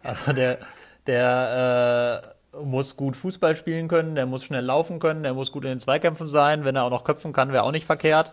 Also 0.02 0.32
der, 0.32 0.58
der 1.06 2.32
äh, 2.52 2.56
muss 2.64 2.96
gut 2.96 3.16
Fußball 3.16 3.54
spielen 3.54 3.88
können, 3.88 4.14
der 4.14 4.26
muss 4.26 4.44
schnell 4.44 4.64
laufen 4.64 4.98
können, 4.98 5.22
der 5.22 5.34
muss 5.34 5.52
gut 5.52 5.64
in 5.64 5.70
den 5.70 5.80
Zweikämpfen 5.80 6.26
sein. 6.26 6.64
Wenn 6.64 6.76
er 6.76 6.84
auch 6.84 6.90
noch 6.90 7.04
köpfen 7.04 7.32
kann, 7.32 7.52
wäre 7.52 7.62
auch 7.62 7.72
nicht 7.72 7.86
verkehrt. 7.86 8.32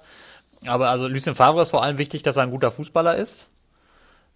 Aber 0.67 0.89
also 0.89 1.07
Lucien 1.07 1.35
Favre 1.35 1.61
ist 1.61 1.69
vor 1.69 1.83
allem 1.83 1.97
wichtig, 1.97 2.23
dass 2.23 2.37
er 2.37 2.43
ein 2.43 2.51
guter 2.51 2.71
Fußballer 2.71 3.15
ist. 3.15 3.47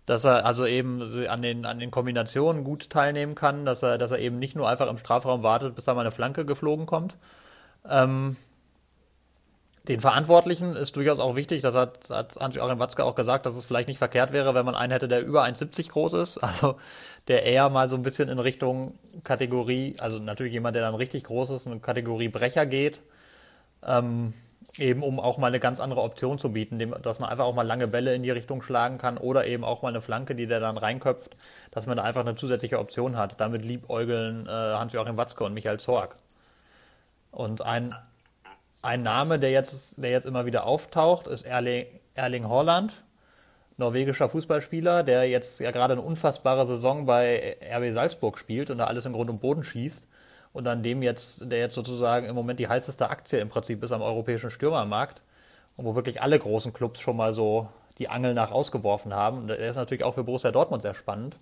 Dass 0.06 0.26
er 0.26 0.46
also 0.46 0.66
eben 0.66 1.02
an 1.28 1.42
den, 1.42 1.66
an 1.66 1.80
den 1.80 1.90
Kombinationen 1.90 2.64
gut 2.64 2.90
teilnehmen 2.90 3.36
kann, 3.36 3.66
dass 3.66 3.84
er, 3.84 3.98
dass 3.98 4.12
er 4.12 4.20
eben 4.20 4.38
nicht 4.38 4.56
nur 4.56 4.70
einfach 4.70 4.90
im 4.90 4.98
Strafraum 4.98 5.44
wartet, 5.44 5.76
bis 5.76 5.86
da 5.86 5.94
mal 5.94 6.02
eine 6.02 6.12
Flanke 6.12 6.46
geflogen 6.46 6.86
kommt, 6.86 7.16
ähm, 7.90 8.36
den 9.88 10.00
Verantwortlichen 10.00 10.78
ist 10.78 10.96
durchaus 10.96 11.20
auch 11.20 11.36
wichtig, 11.36 11.62
das 11.62 11.76
hat, 11.76 12.10
hat 12.10 12.38
Hans-Joachim 12.38 12.80
Watzke 12.80 13.04
auch 13.04 13.16
gesagt, 13.16 13.46
dass 13.46 13.56
es 13.56 13.66
vielleicht 13.66 13.90
nicht 13.90 13.98
verkehrt 13.98 14.32
wäre, 14.32 14.56
wenn 14.56 14.66
man 14.66 14.76
einen 14.76 14.94
hätte, 14.94 15.10
der 15.10 15.22
über 15.22 15.44
1,70 15.44 15.90
groß 15.90 16.14
ist, 16.14 16.38
also 16.38 16.78
der 17.28 17.44
eher 17.44 17.70
mal 17.70 17.90
so 17.90 17.98
ein 17.98 18.04
bisschen 18.04 18.30
in 18.30 18.40
Richtung 18.40 18.94
Kategorie, 19.24 19.96
also 20.00 20.20
natürlich 20.20 20.54
jemand, 20.54 20.76
der 20.76 20.84
dann 20.84 20.96
richtig 20.96 21.26
groß 21.26 21.50
ist, 21.50 21.68
eine 21.68 21.80
Kategorie 21.80 22.30
Brecher 22.30 22.66
geht, 22.66 23.02
ähm, 23.86 24.34
eben 24.78 25.04
um 25.04 25.20
auch 25.20 25.38
mal 25.38 25.48
eine 25.48 25.60
ganz 25.60 25.82
andere 25.82 26.02
Option 26.02 26.40
zu 26.40 26.54
bieten, 26.54 26.80
dem, 26.80 26.96
dass 27.02 27.20
man 27.20 27.30
einfach 27.30 27.44
auch 27.44 27.54
mal 27.54 27.68
lange 27.68 27.90
Bälle 27.90 28.16
in 28.16 28.24
die 28.24 28.32
Richtung 28.32 28.62
schlagen 28.62 28.98
kann 28.98 29.18
oder 29.18 29.46
eben 29.46 29.66
auch 29.66 29.82
mal 29.82 29.90
eine 29.90 30.02
Flanke, 30.02 30.34
die 30.34 30.48
der 30.48 30.62
dann 30.62 30.78
reinköpft, 30.78 31.36
dass 31.72 31.88
man 31.88 31.98
da 31.98 32.04
einfach 32.04 32.26
eine 32.26 32.38
zusätzliche 32.38 32.80
Option 32.80 33.18
hat. 33.18 33.42
Damit 33.42 33.66
liebäugeln 33.66 34.48
äh, 34.48 34.50
Hans-Joachim 34.50 35.18
Watzke 35.18 35.44
und 35.44 35.54
Michael 35.54 35.80
Zorg. 35.82 36.16
Und 37.34 37.66
ein, 37.66 37.96
ein 38.84 39.02
Name, 39.02 39.40
der 39.40 39.50
jetzt, 39.50 40.02
der 40.02 40.12
jetzt 40.12 40.26
immer 40.26 40.46
wieder 40.46 40.66
auftaucht, 40.66 41.26
ist 41.26 41.44
Erling, 41.44 41.88
Erling 42.14 42.48
Haaland, 42.48 42.94
norwegischer 43.78 44.30
Fußballspieler, 44.30 45.02
der 45.04 45.28
jetzt 45.28 45.60
ja 45.60 45.72
gerade 45.72 45.94
eine 45.94 46.04
unfassbare 46.04 46.68
Saison 46.68 47.08
bei 47.08 47.58
RB 47.76 47.92
Salzburg 47.92 48.38
spielt 48.38 48.70
und 48.70 48.78
da 48.78 48.86
alles 48.86 49.08
im 49.08 49.14
Grund 49.14 49.32
und 49.32 49.42
Boden 49.42 49.64
schießt. 49.64 50.08
Und 50.54 50.68
an 50.68 50.84
dem 50.84 51.02
jetzt, 51.02 51.50
der 51.52 51.58
jetzt 51.58 51.74
sozusagen 51.74 52.28
im 52.28 52.36
Moment 52.36 52.60
die 52.60 52.68
heißeste 52.68 53.10
Aktie 53.10 53.40
im 53.40 53.50
Prinzip 53.50 53.82
ist 53.82 53.92
am 53.92 54.04
europäischen 54.04 54.52
Stürmermarkt. 54.52 55.22
Und 55.76 55.86
wo 55.86 55.96
wirklich 55.96 56.22
alle 56.22 56.38
großen 56.38 56.72
Clubs 56.72 57.00
schon 57.00 57.18
mal 57.18 57.34
so 57.34 57.68
die 57.98 58.10
Angel 58.10 58.36
nach 58.36 58.52
ausgeworfen 58.52 59.16
haben. 59.16 59.40
Und 59.40 59.48
der 59.48 59.58
ist 59.58 59.76
natürlich 59.76 60.04
auch 60.04 60.14
für 60.14 60.24
Borussia 60.24 60.52
Dortmund 60.52 60.84
sehr 60.84 60.94
spannend. 60.94 61.36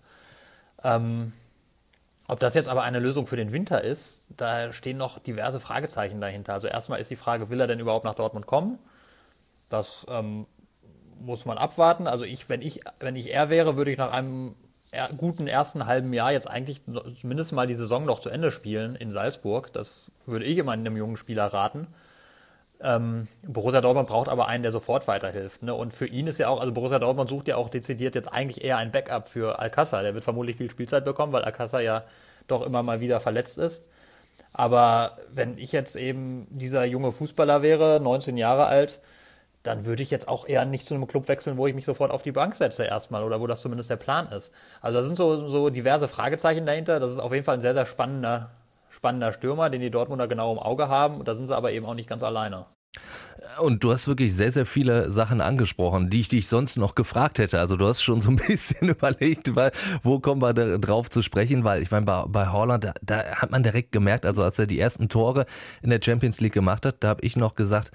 Ähm, 0.85 1.33
ob 2.31 2.39
das 2.39 2.53
jetzt 2.53 2.69
aber 2.69 2.83
eine 2.83 2.99
Lösung 2.99 3.27
für 3.27 3.35
den 3.35 3.51
Winter 3.51 3.83
ist, 3.83 4.23
da 4.29 4.71
stehen 4.71 4.97
noch 4.97 5.19
diverse 5.19 5.59
Fragezeichen 5.59 6.21
dahinter. 6.21 6.53
Also 6.53 6.67
erstmal 6.67 7.01
ist 7.01 7.11
die 7.11 7.17
Frage, 7.17 7.49
will 7.49 7.59
er 7.59 7.67
denn 7.67 7.81
überhaupt 7.81 8.05
nach 8.05 8.13
Dortmund 8.13 8.47
kommen? 8.47 8.79
Das 9.67 10.05
ähm, 10.09 10.47
muss 11.19 11.43
man 11.43 11.57
abwarten. 11.57 12.07
Also 12.07 12.23
ich, 12.23 12.47
wenn 12.47 12.61
ich, 12.61 12.79
wenn 13.01 13.17
ich 13.17 13.33
er 13.33 13.49
wäre, 13.49 13.75
würde 13.75 13.91
ich 13.91 13.97
nach 13.97 14.13
einem 14.13 14.55
guten 15.17 15.45
ersten 15.45 15.87
halben 15.87 16.13
Jahr 16.13 16.31
jetzt 16.31 16.49
eigentlich 16.49 16.81
zumindest 17.19 17.51
mal 17.51 17.67
die 17.67 17.75
Saison 17.75 18.05
noch 18.05 18.21
zu 18.21 18.29
Ende 18.29 18.51
spielen 18.51 18.95
in 18.95 19.11
Salzburg. 19.11 19.73
Das 19.73 20.09
würde 20.25 20.45
ich 20.45 20.57
immer 20.57 20.71
einem 20.71 20.95
jungen 20.95 21.17
Spieler 21.17 21.47
raten. 21.47 21.87
Ähm, 22.83 23.27
Borussia 23.43 23.81
Dortmund 23.81 24.07
braucht 24.07 24.29
aber 24.29 24.47
einen, 24.47 24.63
der 24.63 24.71
sofort 24.71 25.07
weiterhilft. 25.07 25.63
Ne? 25.63 25.73
Und 25.73 25.93
für 25.93 26.07
ihn 26.07 26.27
ist 26.27 26.37
ja 26.39 26.49
auch, 26.49 26.59
also 26.59 26.73
Borussia 26.73 26.99
Dortmund 26.99 27.29
sucht 27.29 27.47
ja 27.47 27.55
auch 27.55 27.69
dezidiert 27.69 28.15
jetzt 28.15 28.31
eigentlich 28.31 28.63
eher 28.63 28.77
ein 28.77 28.91
Backup 28.91 29.29
für 29.29 29.59
Alcázar. 29.59 30.01
Der 30.01 30.13
wird 30.13 30.23
vermutlich 30.23 30.55
viel 30.55 30.71
Spielzeit 30.71 31.05
bekommen, 31.05 31.33
weil 31.33 31.43
Alcázar 31.43 31.81
ja 31.81 32.03
doch 32.47 32.65
immer 32.65 32.83
mal 32.83 33.01
wieder 33.01 33.19
verletzt 33.19 33.57
ist. 33.57 33.89
Aber 34.53 35.17
wenn 35.31 35.57
ich 35.57 35.71
jetzt 35.71 35.95
eben 35.95 36.47
dieser 36.49 36.85
junge 36.85 37.11
Fußballer 37.11 37.61
wäre, 37.61 37.99
19 38.01 38.37
Jahre 38.37 38.65
alt, 38.65 38.99
dann 39.63 39.85
würde 39.85 40.01
ich 40.01 40.09
jetzt 40.09 40.27
auch 40.27 40.47
eher 40.47 40.65
nicht 40.65 40.87
zu 40.87 40.95
einem 40.95 41.07
Club 41.07 41.27
wechseln, 41.27 41.57
wo 41.57 41.67
ich 41.67 41.75
mich 41.75 41.85
sofort 41.85 42.11
auf 42.11 42.23
die 42.23 42.31
Bank 42.31 42.55
setze 42.55 42.83
erstmal 42.83 43.23
oder 43.23 43.39
wo 43.39 43.47
das 43.47 43.61
zumindest 43.61 43.89
der 43.91 43.97
Plan 43.97 44.27
ist. 44.31 44.53
Also 44.81 44.99
da 44.99 45.03
sind 45.03 45.15
so, 45.15 45.47
so 45.47 45.69
diverse 45.69 46.07
Fragezeichen 46.07 46.65
dahinter. 46.65 46.99
Das 46.99 47.11
ist 47.11 47.19
auf 47.19 47.31
jeden 47.31 47.45
Fall 47.45 47.55
ein 47.55 47.61
sehr, 47.61 47.75
sehr 47.75 47.85
spannender 47.85 48.49
spannender 49.01 49.33
Stürmer, 49.33 49.71
den 49.71 49.81
die 49.81 49.89
Dortmunder 49.89 50.27
genau 50.27 50.51
im 50.53 50.59
Auge 50.59 50.87
haben. 50.87 51.23
Da 51.25 51.33
sind 51.33 51.47
sie 51.47 51.55
aber 51.55 51.71
eben 51.71 51.87
auch 51.87 51.95
nicht 51.95 52.07
ganz 52.07 52.21
alleine. 52.21 52.67
Und 53.59 53.83
du 53.83 53.91
hast 53.91 54.07
wirklich 54.07 54.35
sehr, 54.35 54.51
sehr 54.51 54.67
viele 54.67 55.09
Sachen 55.09 55.41
angesprochen, 55.41 56.11
die 56.11 56.19
ich 56.19 56.29
dich 56.29 56.47
sonst 56.47 56.77
noch 56.77 56.93
gefragt 56.93 57.39
hätte. 57.39 57.59
Also 57.59 57.77
du 57.77 57.87
hast 57.87 58.03
schon 58.03 58.21
so 58.21 58.29
ein 58.29 58.35
bisschen 58.47 58.89
überlegt, 58.89 59.55
weil, 59.55 59.71
wo 60.03 60.19
kommen 60.19 60.43
wir 60.43 60.53
da 60.53 60.77
drauf 60.77 61.09
zu 61.09 61.23
sprechen, 61.23 61.63
weil 61.63 61.81
ich 61.81 61.89
meine, 61.89 62.05
bei, 62.05 62.25
bei 62.27 62.49
Holland, 62.49 62.83
da, 62.83 62.93
da 63.01 63.23
hat 63.37 63.49
man 63.49 63.63
direkt 63.63 63.91
gemerkt, 63.91 64.27
also 64.27 64.43
als 64.43 64.59
er 64.59 64.67
die 64.67 64.79
ersten 64.79 65.09
Tore 65.09 65.47
in 65.81 65.89
der 65.89 65.99
Champions 66.03 66.39
League 66.41 66.53
gemacht 66.53 66.85
hat, 66.85 66.97
da 66.99 67.07
habe 67.07 67.23
ich 67.23 67.35
noch 67.35 67.55
gesagt, 67.55 67.91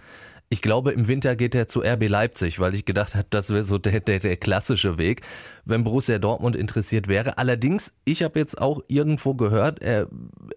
ich 0.48 0.62
glaube, 0.62 0.92
im 0.92 1.08
Winter 1.08 1.34
geht 1.34 1.54
er 1.54 1.66
zu 1.66 1.80
RB 1.80 2.08
Leipzig, 2.08 2.60
weil 2.60 2.74
ich 2.74 2.84
gedacht 2.84 3.16
habe, 3.16 3.26
das 3.30 3.50
wäre 3.50 3.64
so 3.64 3.78
der, 3.78 4.00
der, 4.00 4.20
der 4.20 4.36
klassische 4.36 4.96
Weg, 4.96 5.22
wenn 5.64 5.82
Borussia 5.82 6.18
Dortmund 6.18 6.54
interessiert 6.54 7.08
wäre. 7.08 7.38
Allerdings, 7.38 7.92
ich 8.04 8.22
habe 8.22 8.38
jetzt 8.38 8.60
auch 8.60 8.80
irgendwo 8.86 9.34
gehört, 9.34 9.82
er 9.82 10.08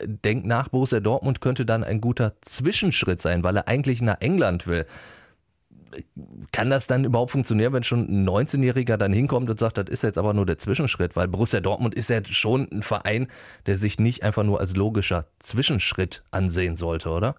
denkt 0.04 0.46
nach, 0.46 0.70
Borussia 0.70 1.00
Dortmund 1.00 1.42
könnte 1.42 1.66
dann 1.66 1.84
ein 1.84 2.02
guter 2.02 2.34
Zwischenschritt 2.42 3.20
sein, 3.20 3.44
weil 3.44 3.58
er 3.58 3.68
eigentlich 3.68 4.02
nach 4.02 4.18
England 4.20 4.68
will. 4.68 4.86
Kann 6.52 6.70
das 6.70 6.86
dann 6.86 7.04
überhaupt 7.04 7.32
funktionieren, 7.32 7.74
wenn 7.74 7.84
schon 7.84 8.02
ein 8.02 8.30
19-Jähriger 8.30 8.96
dann 8.96 9.12
hinkommt 9.12 9.50
und 9.50 9.58
sagt, 9.58 9.80
das 9.80 9.90
ist 9.90 10.04
jetzt 10.04 10.20
aber 10.20 10.36
nur 10.36 10.46
der 10.46 10.60
Zwischenschritt? 10.60 11.16
Weil 11.16 11.28
Borussia 11.28 11.62
Dortmund 11.62 11.96
ist 11.96 12.12
ja 12.12 12.24
schon 12.26 12.72
ein 12.72 12.84
Verein, 12.84 13.28
der 13.66 13.76
sich 13.76 13.98
nicht 13.98 14.22
einfach 14.22 14.44
nur 14.44 14.60
als 14.60 14.76
logischer 14.76 15.26
Zwischenschritt 15.40 16.22
ansehen 16.30 16.76
sollte, 16.76 17.10
oder? 17.10 17.38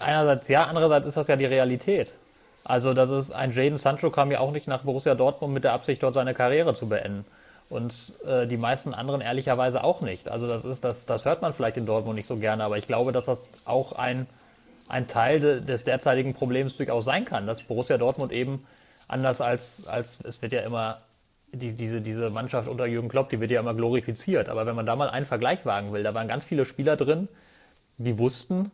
Einerseits 0.00 0.48
ja, 0.48 0.64
andererseits 0.64 1.06
ist 1.06 1.16
das 1.16 1.28
ja 1.28 1.36
die 1.36 1.46
Realität. 1.46 2.12
Also 2.64 2.92
das 2.94 3.10
ist 3.10 3.32
ein 3.32 3.52
Jaden 3.52 3.78
Sancho 3.78 4.10
kam 4.10 4.30
ja 4.30 4.40
auch 4.40 4.52
nicht 4.52 4.66
nach 4.66 4.82
Borussia 4.82 5.14
Dortmund 5.14 5.54
mit 5.54 5.64
der 5.64 5.72
Absicht, 5.72 6.02
dort 6.02 6.14
seine 6.14 6.34
Karriere 6.34 6.74
zu 6.74 6.88
beenden. 6.88 7.24
Und 7.68 8.14
äh, 8.26 8.46
die 8.46 8.56
meisten 8.56 8.94
anderen 8.94 9.20
ehrlicherweise 9.20 9.84
auch 9.84 10.00
nicht. 10.00 10.28
Also 10.28 10.48
das 10.48 10.64
ist, 10.64 10.82
das, 10.82 11.06
das 11.06 11.24
hört 11.24 11.40
man 11.40 11.54
vielleicht 11.54 11.76
in 11.76 11.86
Dortmund 11.86 12.16
nicht 12.16 12.26
so 12.26 12.36
gerne, 12.36 12.64
aber 12.64 12.78
ich 12.78 12.86
glaube, 12.86 13.12
dass 13.12 13.26
das 13.26 13.50
auch 13.64 13.92
ein, 13.92 14.26
ein 14.88 15.06
Teil 15.06 15.40
de, 15.40 15.60
des 15.60 15.84
derzeitigen 15.84 16.34
Problems 16.34 16.76
durchaus 16.76 17.04
sein 17.04 17.24
kann, 17.24 17.46
dass 17.46 17.62
Borussia 17.62 17.96
Dortmund 17.96 18.34
eben 18.34 18.64
anders 19.06 19.40
als, 19.40 19.86
als 19.86 20.20
es 20.22 20.42
wird 20.42 20.52
ja 20.52 20.60
immer 20.62 20.98
die, 21.52 21.72
diese, 21.72 22.00
diese 22.00 22.30
Mannschaft 22.30 22.68
unter 22.68 22.86
Jürgen 22.86 23.08
Klopp, 23.08 23.30
die 23.30 23.40
wird 23.40 23.50
ja 23.50 23.60
immer 23.60 23.74
glorifiziert. 23.74 24.48
Aber 24.48 24.66
wenn 24.66 24.76
man 24.76 24.86
da 24.86 24.96
mal 24.96 25.08
einen 25.08 25.26
Vergleich 25.26 25.64
wagen 25.64 25.92
will, 25.92 26.02
da 26.02 26.12
waren 26.12 26.28
ganz 26.28 26.44
viele 26.44 26.64
Spieler 26.64 26.96
drin, 26.96 27.28
die 27.98 28.18
wussten, 28.18 28.70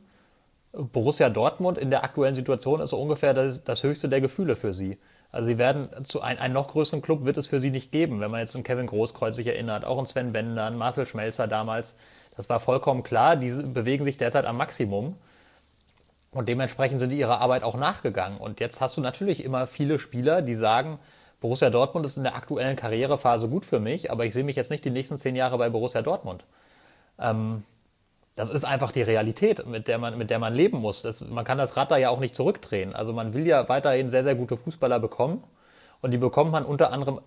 Borussia 0.77 1.31
Dortmund 1.31 1.79
in 1.79 1.91
der 1.91 2.05
aktuellen 2.05 2.35
Situation 2.35 2.81
ist 2.81 2.91
so 2.91 2.99
ungefähr 2.99 3.35
das, 3.35 3.65
das 3.65 3.83
höchste 3.83 4.09
der 4.09 4.21
Gefühle 4.21 4.57
für 4.57 4.75
sie. 4.75 4.99
Also 5.33 5.49
sie 5.49 5.59
werden 5.59 5.89
zu 6.07 6.21
ein, 6.21 6.39
einen 6.39 6.55
noch 6.55 6.69
größeren 6.69 7.03
Club 7.03 7.25
wird 7.25 7.37
es 7.37 7.47
für 7.47 7.61
sie 7.61 7.71
nicht 7.71 7.93
geben, 7.93 8.21
wenn 8.21 8.31
man 8.31 8.41
jetzt 8.41 8.55
an 8.55 8.63
Kevin 8.63 8.87
Großkreuz 8.87 9.37
sich 9.37 9.47
erinnert, 9.47 9.85
auch 9.85 9.99
an 9.99 10.07
Sven 10.07 10.33
Bender, 10.33 10.65
an 10.65 10.79
Marcel 10.79 11.07
Schmelzer 11.07 11.49
damals. 11.49 11.97
Das 12.37 12.49
war 12.49 12.61
vollkommen 12.61 13.03
klar, 13.03 13.37
die 13.37 13.49
bewegen 13.49 14.05
sich 14.05 14.19
derzeit 14.19 14.45
am 14.45 14.57
Maximum. 14.59 15.17
Und 16.31 16.49
dementsprechend 16.51 17.01
sind 17.01 17.11
die 17.11 17.19
ihrer 17.19 17.41
Arbeit 17.41 17.63
auch 17.63 17.77
nachgegangen. 17.77 18.37
Und 18.37 18.61
jetzt 18.61 18.81
hast 18.83 18.97
du 18.99 19.01
natürlich 19.01 19.43
immer 19.43 19.67
viele 19.67 19.99
Spieler, 19.99 20.43
die 20.43 20.55
sagen, 20.55 20.99
Borussia 21.41 21.71
Dortmund 21.71 22.05
ist 22.05 22.19
in 22.19 22.25
der 22.25 22.35
aktuellen 22.35 22.77
Karrierephase 22.77 23.49
gut 23.49 23.65
für 23.65 23.81
mich, 23.81 24.11
aber 24.11 24.27
ich 24.27 24.35
sehe 24.35 24.45
mich 24.45 24.57
jetzt 24.57 24.71
nicht 24.71 24.85
die 24.85 24.91
nächsten 24.91 25.17
zehn 25.17 25.37
Jahre 25.37 25.57
bei 25.57 25.71
Borussia 25.71 26.03
Dortmund. 26.03 26.45
Ähm, 27.19 27.63
das 28.37 28.51
ist 28.51 28.65
einfach 28.65 28.93
die 28.93 29.03
Realität, 29.03 29.67
mit 29.67 29.89
der 29.89 29.99
man, 29.99 30.19
mit 30.19 30.31
der 30.31 30.39
man 30.39 30.55
leben 30.55 30.79
muss. 30.79 31.01
Das, 31.03 31.27
man 31.27 31.45
kann 31.45 31.57
das 31.57 31.77
Rad 31.77 31.91
da 31.91 31.97
ja 31.97 32.11
auch 32.11 32.21
nicht 32.21 32.37
zurückdrehen. 32.37 32.95
Also 32.95 33.15
man 33.15 33.33
will 33.33 33.47
ja 33.47 33.69
weiterhin 33.71 34.11
sehr, 34.11 34.25
sehr 34.25 34.35
gute 34.35 34.59
Fußballer 34.59 35.01
bekommen. 35.01 35.43
Und 36.03 36.11
die 36.11 36.19
bekommt 36.19 36.53
man 36.53 36.67
unter 36.67 36.93
anderem 36.93 37.21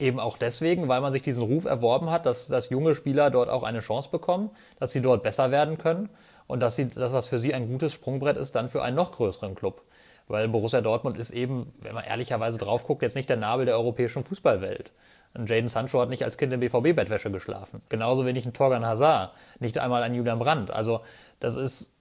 eben 0.00 0.18
auch 0.18 0.36
deswegen, 0.36 0.88
weil 0.88 1.00
man 1.00 1.12
sich 1.12 1.22
diesen 1.22 1.44
Ruf 1.44 1.64
erworben 1.64 2.10
hat, 2.10 2.26
dass, 2.26 2.48
dass 2.48 2.70
junge 2.70 2.96
Spieler 2.96 3.30
dort 3.30 3.48
auch 3.48 3.62
eine 3.62 3.78
Chance 3.78 4.10
bekommen, 4.10 4.50
dass 4.80 4.90
sie 4.90 5.00
dort 5.00 5.22
besser 5.22 5.52
werden 5.52 5.78
können 5.78 6.08
und 6.48 6.58
dass, 6.58 6.74
sie, 6.74 6.90
dass 6.90 7.12
das 7.12 7.28
für 7.28 7.38
sie 7.38 7.54
ein 7.54 7.68
gutes 7.68 7.92
Sprungbrett 7.92 8.36
ist 8.36 8.56
dann 8.56 8.68
für 8.68 8.82
einen 8.82 8.96
noch 8.96 9.12
größeren 9.12 9.54
Club. 9.54 9.82
Weil 10.26 10.48
Borussia 10.48 10.80
Dortmund 10.80 11.16
ist 11.18 11.30
eben, 11.30 11.72
wenn 11.80 11.94
man 11.94 12.04
ehrlicherweise 12.04 12.58
drauf 12.58 12.84
guckt, 12.86 13.02
jetzt 13.02 13.14
nicht 13.14 13.28
der 13.28 13.36
Nabel 13.36 13.66
der 13.66 13.76
europäischen 13.76 14.24
Fußballwelt. 14.24 14.90
Ein 15.34 15.46
Jaden 15.46 15.68
Sancho 15.68 16.00
hat 16.00 16.10
nicht 16.10 16.24
als 16.24 16.36
Kind 16.36 16.52
in 16.52 16.60
BVB-Bettwäsche 16.60 17.30
geschlafen. 17.30 17.80
Genauso 17.88 18.26
wenig 18.26 18.44
ein 18.44 18.52
Torgan 18.52 18.84
Hazard, 18.84 19.32
nicht 19.60 19.78
einmal 19.78 20.02
ein 20.02 20.14
Julian 20.14 20.38
Brandt. 20.38 20.70
Also 20.70 21.00
das 21.40 21.56
ist, 21.56 21.94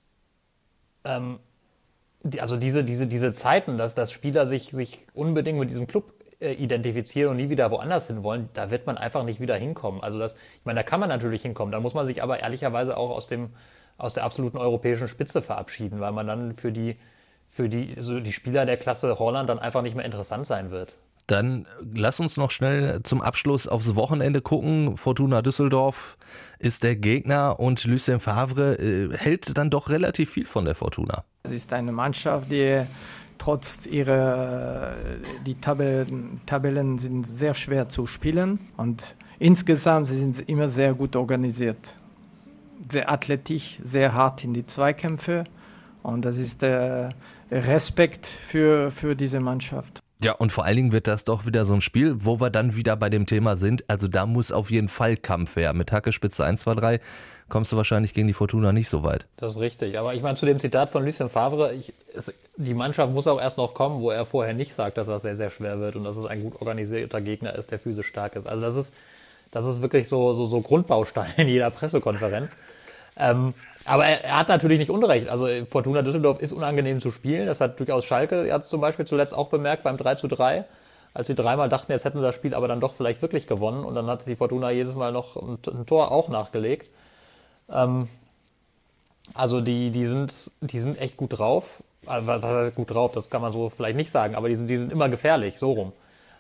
ähm, 1.05 1.39
die, 2.23 2.41
also 2.41 2.57
diese, 2.57 2.83
diese, 2.83 3.07
diese 3.07 3.31
Zeiten, 3.31 3.77
dass, 3.77 3.95
dass 3.95 4.11
Spieler 4.11 4.45
sich, 4.45 4.71
sich 4.71 5.05
unbedingt 5.13 5.59
mit 5.59 5.69
diesem 5.69 5.87
Club 5.87 6.13
äh, 6.39 6.53
identifizieren 6.53 7.31
und 7.31 7.37
nie 7.37 7.49
wieder 7.49 7.71
woanders 7.71 8.07
hin 8.07 8.23
wollen, 8.23 8.49
da 8.53 8.69
wird 8.69 8.85
man 8.85 8.97
einfach 8.97 9.23
nicht 9.23 9.39
wieder 9.39 9.55
hinkommen. 9.55 10.01
Also 10.03 10.19
das, 10.19 10.33
ich 10.33 10.65
meine, 10.65 10.79
da 10.79 10.83
kann 10.83 10.99
man 10.99 11.09
natürlich 11.09 11.41
hinkommen. 11.41 11.71
Da 11.71 11.79
muss 11.79 11.93
man 11.93 12.05
sich 12.05 12.21
aber 12.21 12.39
ehrlicherweise 12.39 12.97
auch 12.97 13.11
aus 13.11 13.27
dem, 13.27 13.51
aus 13.97 14.13
der 14.13 14.23
absoluten 14.23 14.57
europäischen 14.57 15.07
Spitze 15.07 15.41
verabschieden, 15.41 15.99
weil 15.99 16.11
man 16.11 16.27
dann 16.27 16.53
für 16.53 16.71
die, 16.71 16.97
für 17.47 17.69
die, 17.69 17.93
also 17.95 18.19
die 18.19 18.31
Spieler 18.31 18.65
der 18.65 18.77
Klasse 18.77 19.19
Holland 19.19 19.49
dann 19.49 19.59
einfach 19.59 19.81
nicht 19.81 19.95
mehr 19.95 20.05
interessant 20.05 20.47
sein 20.47 20.71
wird. 20.71 20.95
Dann 21.27 21.67
lass 21.93 22.19
uns 22.19 22.37
noch 22.37 22.51
schnell 22.51 23.01
zum 23.03 23.21
Abschluss 23.21 23.67
aufs 23.67 23.95
Wochenende 23.95 24.41
gucken. 24.41 24.97
Fortuna 24.97 25.41
Düsseldorf 25.41 26.17
ist 26.59 26.83
der 26.83 26.95
Gegner 26.95 27.59
und 27.59 27.83
Lucien 27.85 28.19
Favre 28.19 28.75
äh, 28.75 29.15
hält 29.15 29.57
dann 29.57 29.69
doch 29.69 29.89
relativ 29.89 30.31
viel 30.31 30.45
von 30.45 30.65
der 30.65 30.75
Fortuna. 30.75 31.23
Es 31.43 31.51
ist 31.51 31.73
eine 31.73 31.91
Mannschaft, 31.91 32.51
die 32.51 32.85
trotz 33.37 33.87
ihrer 33.87 34.95
die 35.45 35.55
Tabellen, 35.55 36.41
Tabellen 36.45 36.99
sind 36.99 37.25
sehr 37.25 37.55
schwer 37.55 37.89
zu 37.89 38.05
spielen 38.05 38.59
und 38.77 39.15
insgesamt 39.39 40.07
sie 40.07 40.17
sind 40.17 40.47
immer 40.47 40.69
sehr 40.69 40.93
gut 40.93 41.15
organisiert, 41.15 41.95
sehr 42.87 43.11
athletisch, 43.11 43.79
sehr 43.83 44.13
hart 44.13 44.43
in 44.43 44.53
die 44.53 44.67
Zweikämpfe 44.67 45.45
und 46.03 46.23
das 46.23 46.37
ist 46.37 46.61
der 46.61 47.13
Respekt 47.49 48.27
für, 48.27 48.91
für 48.91 49.15
diese 49.15 49.39
Mannschaft. 49.39 50.00
Ja, 50.23 50.33
und 50.33 50.51
vor 50.51 50.65
allen 50.65 50.75
Dingen 50.75 50.91
wird 50.91 51.07
das 51.07 51.25
doch 51.25 51.47
wieder 51.47 51.65
so 51.65 51.73
ein 51.73 51.81
Spiel, 51.81 52.13
wo 52.19 52.39
wir 52.39 52.51
dann 52.51 52.75
wieder 52.75 52.95
bei 52.95 53.09
dem 53.09 53.25
Thema 53.25 53.55
sind. 53.57 53.83
Also 53.87 54.07
da 54.07 54.27
muss 54.27 54.51
auf 54.51 54.69
jeden 54.69 54.87
Fall 54.87 55.17
Kampf 55.17 55.55
her. 55.55 55.73
Mit 55.73 55.91
Hackespitze 55.91 56.45
1, 56.45 56.61
2, 56.61 56.75
3 56.75 56.99
kommst 57.49 57.71
du 57.71 57.77
wahrscheinlich 57.77 58.13
gegen 58.13 58.27
die 58.27 58.33
Fortuna 58.33 58.71
nicht 58.71 58.87
so 58.87 59.03
weit. 59.03 59.25
Das 59.37 59.53
ist 59.53 59.59
richtig. 59.59 59.97
Aber 59.97 60.13
ich 60.13 60.21
meine, 60.21 60.35
zu 60.35 60.45
dem 60.45 60.59
Zitat 60.59 60.91
von 60.91 61.03
Lucien 61.03 61.27
Favre, 61.27 61.73
ich, 61.73 61.93
es, 62.13 62.31
die 62.55 62.75
Mannschaft 62.75 63.11
muss 63.11 63.25
auch 63.25 63.41
erst 63.41 63.57
noch 63.57 63.73
kommen, 63.73 63.99
wo 63.99 64.11
er 64.11 64.25
vorher 64.25 64.53
nicht 64.53 64.75
sagt, 64.75 64.97
dass 64.97 65.07
das 65.07 65.23
sehr, 65.23 65.35
sehr 65.35 65.49
schwer 65.49 65.79
wird 65.79 65.95
und 65.95 66.03
dass 66.03 66.17
es 66.17 66.25
ein 66.25 66.43
gut 66.43 66.61
organisierter 66.61 67.19
Gegner 67.19 67.55
ist, 67.55 67.71
der 67.71 67.79
physisch 67.79 68.07
stark 68.07 68.35
ist. 68.35 68.45
Also 68.45 68.63
das 68.63 68.75
ist, 68.75 68.95
das 69.49 69.65
ist 69.65 69.81
wirklich 69.81 70.07
so, 70.07 70.33
so, 70.33 70.45
so 70.45 70.61
Grundbaustein 70.61 71.31
in 71.37 71.47
jeder 71.47 71.71
Pressekonferenz. 71.71 72.55
Ähm, 73.21 73.53
aber 73.85 74.05
er, 74.05 74.23
er, 74.23 74.37
hat 74.37 74.49
natürlich 74.49 74.79
nicht 74.79 74.89
Unrecht. 74.89 75.29
Also 75.29 75.47
Fortuna 75.65 76.01
Düsseldorf 76.01 76.41
ist 76.41 76.53
unangenehm 76.53 76.99
zu 76.99 77.11
spielen. 77.11 77.45
Das 77.45 77.61
hat 77.61 77.79
durchaus 77.79 78.03
Schalke 78.03 78.51
hat 78.51 78.65
zum 78.65 78.81
Beispiel 78.81 79.05
zuletzt 79.05 79.35
auch 79.35 79.49
bemerkt 79.49 79.83
beim 79.83 79.97
3 79.97 80.15
zu 80.15 80.27
3, 80.27 80.65
als 81.13 81.27
sie 81.27 81.35
dreimal 81.35 81.69
dachten, 81.69 81.91
jetzt 81.91 82.03
hätten 82.03 82.19
sie 82.19 82.25
das 82.25 82.35
Spiel 82.35 82.55
aber 82.55 82.67
dann 82.67 82.79
doch 82.79 82.93
vielleicht 82.93 83.21
wirklich 83.21 83.47
gewonnen. 83.47 83.85
Und 83.85 83.93
dann 83.95 84.07
hat 84.07 84.25
die 84.25 84.35
Fortuna 84.35 84.71
jedes 84.71 84.95
Mal 84.95 85.11
noch 85.11 85.35
ein, 85.35 85.59
ein 85.67 85.85
Tor 85.85 86.11
auch 86.11 86.29
nachgelegt. 86.29 86.89
Ähm, 87.69 88.07
also 89.35 89.61
die, 89.61 89.91
die, 89.91 90.07
sind, 90.07 90.51
die 90.61 90.79
sind 90.79 90.99
echt 90.99 91.15
gut 91.15 91.37
drauf. 91.37 91.83
Also, 92.07 92.71
gut 92.73 92.89
drauf, 92.89 93.11
das 93.11 93.29
kann 93.29 93.43
man 93.43 93.53
so 93.53 93.69
vielleicht 93.69 93.95
nicht 93.95 94.09
sagen, 94.09 94.33
aber 94.33 94.49
die 94.49 94.55
sind, 94.55 94.67
die 94.67 94.77
sind 94.77 94.91
immer 94.91 95.07
gefährlich, 95.09 95.59
so 95.59 95.73
rum. 95.73 95.91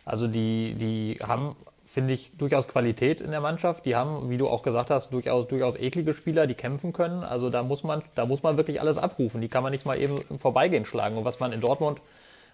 Also 0.05 0.27
die, 0.27 0.73
die 0.73 1.19
haben 1.21 1.55
finde 1.91 2.13
ich, 2.13 2.31
durchaus 2.37 2.69
Qualität 2.69 3.19
in 3.19 3.31
der 3.31 3.41
Mannschaft. 3.41 3.85
Die 3.85 3.97
haben, 3.97 4.29
wie 4.29 4.37
du 4.37 4.47
auch 4.47 4.63
gesagt 4.63 4.89
hast, 4.89 5.11
durchaus, 5.11 5.49
durchaus 5.49 5.75
eklige 5.75 6.13
Spieler, 6.13 6.47
die 6.47 6.53
kämpfen 6.53 6.93
können. 6.93 7.25
Also 7.25 7.49
da 7.49 7.63
muss 7.63 7.83
man, 7.83 8.01
da 8.15 8.25
muss 8.25 8.43
man 8.43 8.55
wirklich 8.55 8.79
alles 8.79 8.97
abrufen. 8.97 9.41
Die 9.41 9.49
kann 9.49 9.61
man 9.61 9.73
nicht 9.73 9.85
mal 9.85 9.99
eben 9.99 10.21
im 10.29 10.39
Vorbeigehen 10.39 10.85
schlagen. 10.85 11.17
Und 11.17 11.25
was 11.25 11.41
man 11.41 11.51
in 11.51 11.59
Dortmund, 11.59 11.99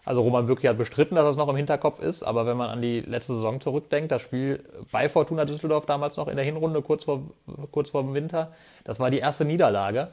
also 0.06 0.22
Roman 0.22 0.48
wirklich 0.48 0.68
hat 0.68 0.80
bestritten, 0.80 1.14
dass 1.14 1.26
das 1.26 1.38
noch 1.38 1.50
im 1.50 1.56
Hinterkopf 1.56 2.00
ist. 2.00 2.24
Aber 2.24 2.48
wenn 2.48 2.58
man 2.58 2.72
an 2.72 2.82
die 2.82 3.02
letzte 3.02 3.34
Saison 3.34 3.62
zurückdenkt, 3.62 4.12
das 4.12 4.24
Spiel 4.24 4.64
bei 4.92 5.08
Fortuna 5.08 5.46
Düsseldorf 5.46 5.86
damals 5.86 6.18
noch 6.18 6.30
in 6.30 6.36
der 6.36 6.46
Hinrunde, 6.46 6.82
kurz 6.82 7.04
vor, 7.04 7.22
kurz 7.70 7.92
vor 7.92 8.02
dem 8.02 8.16
Winter, 8.16 8.54
das 8.86 9.00
war 9.00 9.12
die 9.12 9.20
erste 9.20 9.46
Niederlage. 9.46 10.08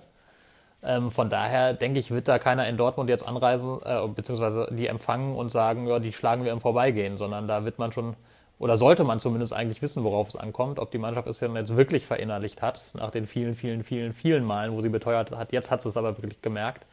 Ähm, 0.82 1.10
von 1.10 1.30
daher 1.30 1.72
denke 1.72 1.98
ich, 1.98 2.10
wird 2.10 2.28
da 2.28 2.38
keiner 2.38 2.68
in 2.68 2.76
Dortmund 2.76 3.08
jetzt 3.08 3.26
anreisen, 3.26 3.78
äh, 3.86 4.06
beziehungsweise 4.06 4.68
die 4.70 4.86
empfangen 4.86 5.34
und 5.34 5.48
sagen, 5.48 5.86
ja, 5.86 5.98
die 5.98 6.12
schlagen 6.12 6.44
wir 6.44 6.52
im 6.52 6.60
Vorbeigehen, 6.60 7.16
sondern 7.16 7.48
da 7.48 7.64
wird 7.64 7.78
man 7.78 7.90
schon 7.90 8.16
oder 8.58 8.76
sollte 8.76 9.04
man 9.04 9.20
zumindest 9.20 9.52
eigentlich 9.52 9.82
wissen, 9.82 10.04
worauf 10.04 10.28
es 10.28 10.36
ankommt, 10.36 10.78
ob 10.78 10.90
die 10.90 10.98
Mannschaft 10.98 11.26
es 11.26 11.40
jetzt 11.40 11.76
wirklich 11.76 12.06
verinnerlicht 12.06 12.62
hat, 12.62 12.82
nach 12.94 13.10
den 13.10 13.26
vielen, 13.26 13.54
vielen, 13.54 13.82
vielen, 13.82 14.12
vielen 14.12 14.44
Malen, 14.44 14.72
wo 14.72 14.80
sie 14.80 14.88
beteuert 14.88 15.30
hat. 15.32 15.52
Jetzt 15.52 15.70
hat 15.70 15.82
sie 15.82 15.88
es 15.88 15.96
aber 15.96 16.16
wirklich 16.16 16.40
gemerkt. 16.40 16.84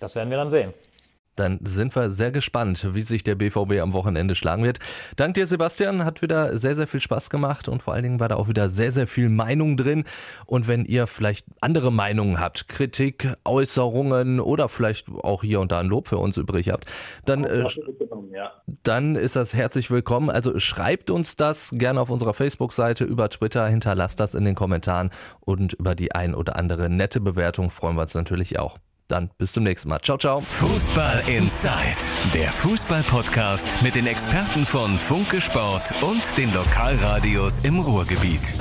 Das 0.00 0.14
werden 0.14 0.30
wir 0.30 0.36
dann 0.36 0.50
sehen. 0.50 0.74
Dann 1.36 1.58
sind 1.64 1.94
wir 1.96 2.10
sehr 2.10 2.30
gespannt, 2.30 2.94
wie 2.94 3.02
sich 3.02 3.24
der 3.24 3.34
BVB 3.34 3.80
am 3.80 3.92
Wochenende 3.92 4.34
schlagen 4.34 4.64
wird. 4.64 4.78
Dank 5.16 5.34
dir, 5.34 5.46
Sebastian, 5.46 6.04
hat 6.04 6.22
wieder 6.22 6.58
sehr, 6.58 6.76
sehr 6.76 6.86
viel 6.86 7.00
Spaß 7.00 7.30
gemacht 7.30 7.68
und 7.68 7.82
vor 7.82 7.94
allen 7.94 8.02
Dingen 8.02 8.20
war 8.20 8.28
da 8.28 8.36
auch 8.36 8.48
wieder 8.48 8.70
sehr, 8.70 8.92
sehr 8.92 9.06
viel 9.06 9.28
Meinung 9.28 9.76
drin. 9.76 10.04
Und 10.46 10.68
wenn 10.68 10.84
ihr 10.84 11.06
vielleicht 11.06 11.46
andere 11.60 11.92
Meinungen 11.92 12.40
habt, 12.40 12.68
Kritik, 12.68 13.34
Äußerungen 13.44 14.40
oder 14.40 14.68
vielleicht 14.68 15.08
auch 15.08 15.42
hier 15.42 15.60
und 15.60 15.72
da 15.72 15.80
ein 15.80 15.86
Lob 15.86 16.08
für 16.08 16.18
uns 16.18 16.36
übrig 16.36 16.70
habt, 16.70 16.86
dann, 17.24 17.44
äh, 17.44 17.64
dann 18.82 19.16
ist 19.16 19.36
das 19.36 19.54
herzlich 19.54 19.90
willkommen. 19.90 20.30
Also 20.30 20.58
schreibt 20.58 21.10
uns 21.10 21.36
das 21.36 21.70
gerne 21.72 22.00
auf 22.00 22.10
unserer 22.10 22.34
Facebook-Seite, 22.34 23.04
über 23.04 23.28
Twitter, 23.28 23.66
hinterlasst 23.66 24.20
das 24.20 24.34
in 24.34 24.44
den 24.44 24.54
Kommentaren 24.54 25.10
und 25.40 25.74
über 25.74 25.94
die 25.94 26.14
ein 26.14 26.34
oder 26.34 26.56
andere 26.56 26.88
nette 26.88 27.20
Bewertung 27.20 27.70
freuen 27.70 27.96
wir 27.96 28.02
uns 28.02 28.14
natürlich 28.14 28.58
auch. 28.58 28.78
Dann 29.08 29.30
bis 29.38 29.52
zum 29.52 29.64
nächsten 29.64 29.88
Mal. 29.88 30.00
Ciao, 30.00 30.18
ciao. 30.18 30.40
Fußball 30.40 31.22
Inside, 31.28 31.72
der 32.32 32.52
Fußball-Podcast 32.52 33.66
mit 33.82 33.94
den 33.94 34.06
Experten 34.06 34.64
von 34.64 34.98
Funke 34.98 35.40
Sport 35.40 35.92
und 36.02 36.36
den 36.38 36.52
Lokalradios 36.54 37.58
im 37.60 37.78
Ruhrgebiet. 37.78 38.54